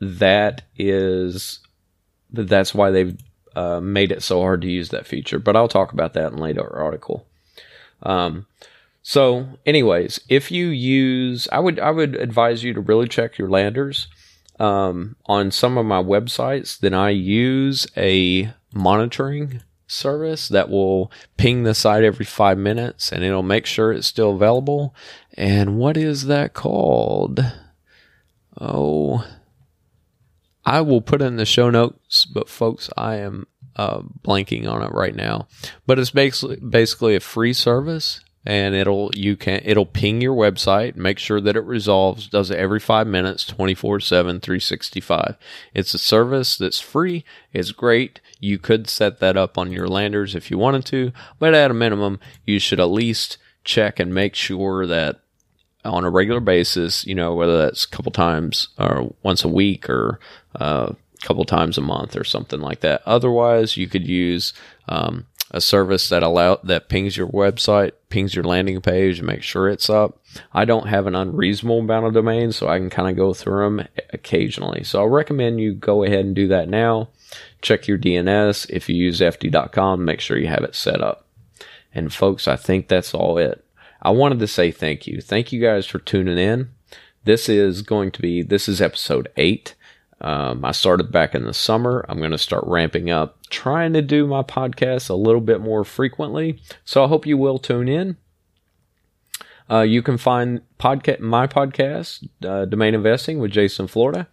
that 0.01 0.63
is 0.77 1.61
that's 2.31 2.75
why 2.75 2.91
they've 2.91 3.17
uh, 3.57 3.81
made 3.81 4.13
it 4.13 4.23
so 4.23 4.41
hard 4.41 4.63
to 4.63 4.71
use 4.71 4.91
that 4.91 5.07
feature. 5.07 5.39
But 5.39 5.57
I'll 5.57 5.69
talk 5.69 5.93
about 5.93 6.15
that 6.15 6.33
in 6.33 6.39
later 6.39 6.69
article. 6.77 7.27
Um, 8.03 8.47
so, 9.03 9.47
anyways, 9.67 10.21
if 10.29 10.51
you 10.51 10.69
use, 10.69 11.47
I 11.53 11.59
would 11.59 11.79
I 11.79 11.91
would 11.91 12.17
advise 12.17 12.65
you 12.65 12.73
to 12.73 12.81
really 12.81 13.09
check 13.09 13.39
your 13.39 13.49
landers. 13.49 14.09
Um, 14.61 15.17
on 15.27 15.51
some 15.51 15.77
of 15.77 15.85
my 15.85 16.01
websites, 16.01 16.79
then 16.79 16.95
I 16.95 17.11
use 17.11 17.89
a 17.97 18.53
monitoring 18.73 19.63
service 19.87 20.49
that 20.49 20.71
will 20.71 21.11
ping 21.37 21.65
the 21.65 21.75
site 21.75 22.05
every 22.05 22.25
five 22.25 22.59
minutes 22.59 23.13
and 23.13 23.23
it'll 23.23 23.43
make 23.43 23.67
sure 23.67 23.93
it's 23.93 24.07
still 24.07 24.35
available. 24.35 24.95
And 25.35 25.77
what 25.77 25.97
is 25.97 26.27
that 26.27 26.55
called? 26.55 27.45
Oh, 28.61 29.27
I 30.67 30.81
will 30.81 31.01
put 31.01 31.23
in 31.23 31.37
the 31.37 31.45
show 31.45 31.71
notes, 31.71 32.25
but 32.25 32.49
folks, 32.49 32.89
I 32.97 33.17
am 33.17 33.47
uh, 33.77 34.01
blanking 34.23 34.69
on 34.69 34.83
it 34.83 34.93
right 34.93 35.15
now. 35.15 35.47
But 35.87 35.99
it's 35.99 36.11
basically 36.11 36.57
basically 36.57 37.15
a 37.15 37.21
free 37.21 37.53
service, 37.53 38.21
and 38.47 38.75
it'll 38.75 39.11
you 39.15 39.37
can 39.37 39.61
it'll 39.65 39.87
ping 39.87 40.21
your 40.21 40.35
website, 40.35 40.97
make 40.97 41.19
sure 41.19 41.41
that 41.41 41.57
it 41.57 41.65
resolves, 41.65 42.29
does 42.29 42.51
it 42.51 42.59
every 42.59 42.81
five 42.81 43.07
minutes, 43.07 43.45
24 43.45 44.01
7, 44.01 44.41
365. 44.41 45.37
It's 45.75 45.95
a 45.95 45.99
service 45.99 46.57
that's 46.57 46.81
free. 46.81 47.25
It's 47.53 47.73
great. 47.73 48.21
You 48.41 48.59
could 48.59 48.89
set 48.89 49.21
that 49.21 49.37
up 49.37 49.59
on 49.59 49.73
your 49.73 49.89
landers 49.89 50.35
if 50.35 50.51
you 50.51 50.59
wanted 50.59 50.85
to, 50.87 51.13
but 51.39 51.55
at 51.55 51.71
a 51.71 51.75
minimum, 51.75 52.21
you 52.45 52.59
should 52.59 52.81
at 52.81 52.91
least 52.91 53.39
check 53.65 53.99
and 53.99 54.15
make 54.15 54.35
sure 54.35 54.87
that 54.87 55.21
on 55.85 56.05
a 56.05 56.11
regular 56.11 56.41
basis, 56.41 57.07
you 57.07 57.15
know, 57.15 57.35
whether 57.35 57.59
that's 57.59 57.85
a 57.85 57.89
couple 57.89 58.13
times 58.13 58.69
or 58.79 59.15
once 59.23 59.45
a 59.45 59.49
week 59.49 59.89
or 59.89 60.19
uh, 60.61 60.93
a 60.93 61.27
couple 61.27 61.45
times 61.45 61.79
a 61.79 61.83
month 61.83 62.17
or 62.17 62.25
something 62.25 62.61
like 62.61 62.81
that. 62.81 63.03
Otherwise, 63.07 63.77
you 63.77 63.87
could 63.87 64.07
use 64.07 64.53
um, 64.89 65.27
a 65.51 65.61
service 65.61 66.09
that 66.09 66.23
allow 66.23 66.57
that 66.65 66.89
pings 66.89 67.17
your 67.17 67.29
website, 67.29 67.93
pings 68.09 68.35
your 68.35 68.45
landing 68.45 68.81
page, 68.81 69.19
and 69.19 69.27
make 69.27 69.43
sure 69.43 69.69
it's 69.69 69.89
up. 69.89 70.21
I 70.53 70.65
don't 70.65 70.89
have 70.89 71.07
an 71.07 71.15
unreasonable 71.15 71.81
amount 71.81 72.07
of 72.07 72.15
domains, 72.15 72.57
so 72.57 72.69
I 72.69 72.79
can 72.79 72.91
kind 72.91 73.09
of 73.09 73.17
go 73.17 73.35
through 73.35 73.65
them 73.65 73.89
occasionally. 74.13 74.83
So 74.85 75.03
I 75.03 75.07
recommend 75.07 75.61
you 75.61 75.75
go 75.75 76.03
ahead 76.03 76.25
and 76.25 76.35
do 76.35 76.49
that 76.49 76.69
now. 76.69 77.11
Check 77.63 77.87
your 77.87 77.99
DNS. 77.99 78.69
If 78.71 78.89
you 78.89 78.97
use 78.97 79.21
Efty.com, 79.21 80.05
make 80.05 80.21
sure 80.21 80.37
you 80.37 80.49
have 80.49 80.65
it 80.65 80.75
set 80.75 81.01
up. 81.01 81.27
And 81.95 82.13
folks, 82.13 82.49
I 82.49 82.57
think 82.57 82.89
that's 82.89 83.15
all 83.15 83.39
it. 83.39 83.64
I 84.03 84.11
wanted 84.11 84.39
to 84.41 84.47
say 84.47 84.71
thank 84.71 85.07
you. 85.07 85.21
Thank 85.21 85.53
you 85.53 85.61
guys 85.61 85.87
for 85.87 85.99
tuning 85.99 86.39
in. 86.39 86.71
This 87.25 87.49
is 87.49 87.83
going 87.83 88.11
to 88.13 88.21
be, 88.21 88.43
this 88.43 88.69
is 88.69 88.81
episode 88.83 89.29
eight. 89.37 89.75
Um, 90.21 90.65
I 90.65 90.73
started 90.73 91.11
back 91.11 91.35
in 91.35 91.45
the 91.45 91.55
summer. 91.55 92.05
I'm 92.09 92.19
going 92.19 92.31
to 92.31 92.39
start 92.39 92.65
ramping 92.67 93.11
up, 93.11 93.39
trying 93.51 93.93
to 93.95 94.03
do 94.03 94.27
my 94.27 94.43
podcast 94.43 95.11
a 95.11 95.15
little 95.15 95.41
bit 95.41 95.61
more 95.61 95.85
frequently. 95.85 96.61
So 96.85 97.05
I 97.05 97.09
hope 97.09 97.27
you 97.27 97.37
will 97.37 97.59
tune 97.59 97.89
in. 97.89 98.17
Uh, 99.71 99.81
you 99.81 100.03
can 100.03 100.19
find 100.19 100.61
podcast 100.79 101.21
my 101.21 101.47
podcast, 101.47 102.29
uh, 102.45 102.67
Domain 102.67 102.95
Investing 102.95 103.39
with 103.39 103.51
Jason 103.51 103.87
Florida, 103.87 104.29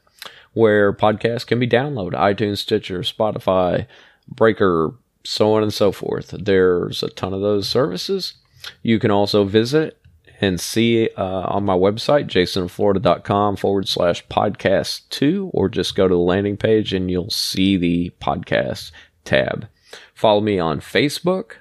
where 0.54 0.92
podcasts 0.92 1.48
can 1.48 1.60
be 1.60 1.68
downloaded 1.68 2.14
iTunes, 2.14 2.58
Stitcher, 2.58 3.00
Spotify, 3.00 3.88
Breaker, 4.28 4.94
so 5.24 5.54
on 5.54 5.64
and 5.64 5.74
so 5.74 5.92
forth. 5.92 6.36
There's 6.38 7.02
a 7.04 7.10
ton 7.10 7.34
of 7.34 7.42
those 7.42 7.68
services. 7.68 8.34
You 8.82 9.00
can 9.00 9.12
also 9.12 9.44
visit 9.44 9.98
and 10.40 10.60
see 10.60 11.10
uh, 11.16 11.42
on 11.42 11.64
my 11.64 11.76
website, 11.76 12.28
jasonflorida.com 12.28 13.56
forward 13.56 13.88
slash 13.88 14.26
podcast 14.28 15.08
two, 15.10 15.52
or 15.54 15.70
just 15.70 15.96
go 15.96 16.08
to 16.08 16.14
the 16.16 16.20
landing 16.20 16.58
page 16.58 16.94
and 16.94 17.12
you'll 17.12 17.30
see 17.30 17.78
the 17.78 18.12
podcast 18.20 18.92
tab. 19.24 19.68
Follow 20.14 20.42
me 20.42 20.58
on 20.60 20.80
Facebook, 20.80 21.54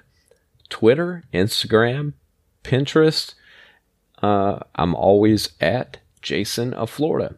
Twitter, 0.69 1.23
Instagram, 1.33 2.13
Pinterest. 2.63 3.35
Uh, 4.21 4.59
I'm 4.75 4.95
always 4.95 5.49
at 5.59 5.97
Jason 6.21 6.73
of 6.73 6.89
Florida. 6.89 7.35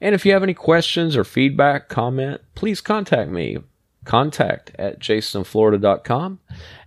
And 0.00 0.14
if 0.14 0.26
you 0.26 0.32
have 0.32 0.42
any 0.42 0.54
questions 0.54 1.16
or 1.16 1.24
feedback, 1.24 1.88
comment, 1.88 2.40
please 2.54 2.80
contact 2.80 3.30
me 3.30 3.58
contact 4.04 4.72
at 4.78 4.98
jasonflorida.com. 5.00 6.40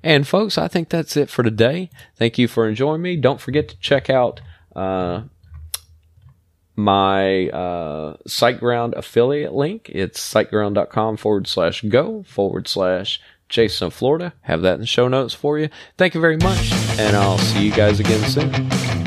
And 0.03 0.27
folks, 0.27 0.57
I 0.57 0.67
think 0.67 0.89
that's 0.89 1.17
it 1.17 1.29
for 1.29 1.43
today. 1.43 1.89
Thank 2.15 2.37
you 2.37 2.47
for 2.47 2.67
enjoying 2.67 3.01
me. 3.01 3.17
Don't 3.17 3.41
forget 3.41 3.67
to 3.69 3.79
check 3.79 4.09
out 4.09 4.41
uh, 4.75 5.23
my 6.75 7.49
uh, 7.49 8.17
SiteGround 8.27 8.95
affiliate 8.95 9.53
link. 9.53 9.89
It's 9.89 10.19
siteground.com 10.33 11.17
forward 11.17 11.47
slash 11.47 11.81
go 11.81 12.23
forward 12.23 12.67
slash 12.67 13.19
Jason 13.49 13.89
Florida. 13.89 14.33
Have 14.41 14.61
that 14.61 14.75
in 14.75 14.81
the 14.81 14.87
show 14.87 15.07
notes 15.07 15.33
for 15.33 15.57
you. 15.57 15.69
Thank 15.97 16.13
you 16.13 16.21
very 16.21 16.37
much, 16.37 16.71
and 16.99 17.15
I'll 17.15 17.37
see 17.37 17.65
you 17.65 17.71
guys 17.71 17.99
again 17.99 18.23
soon. 18.29 19.06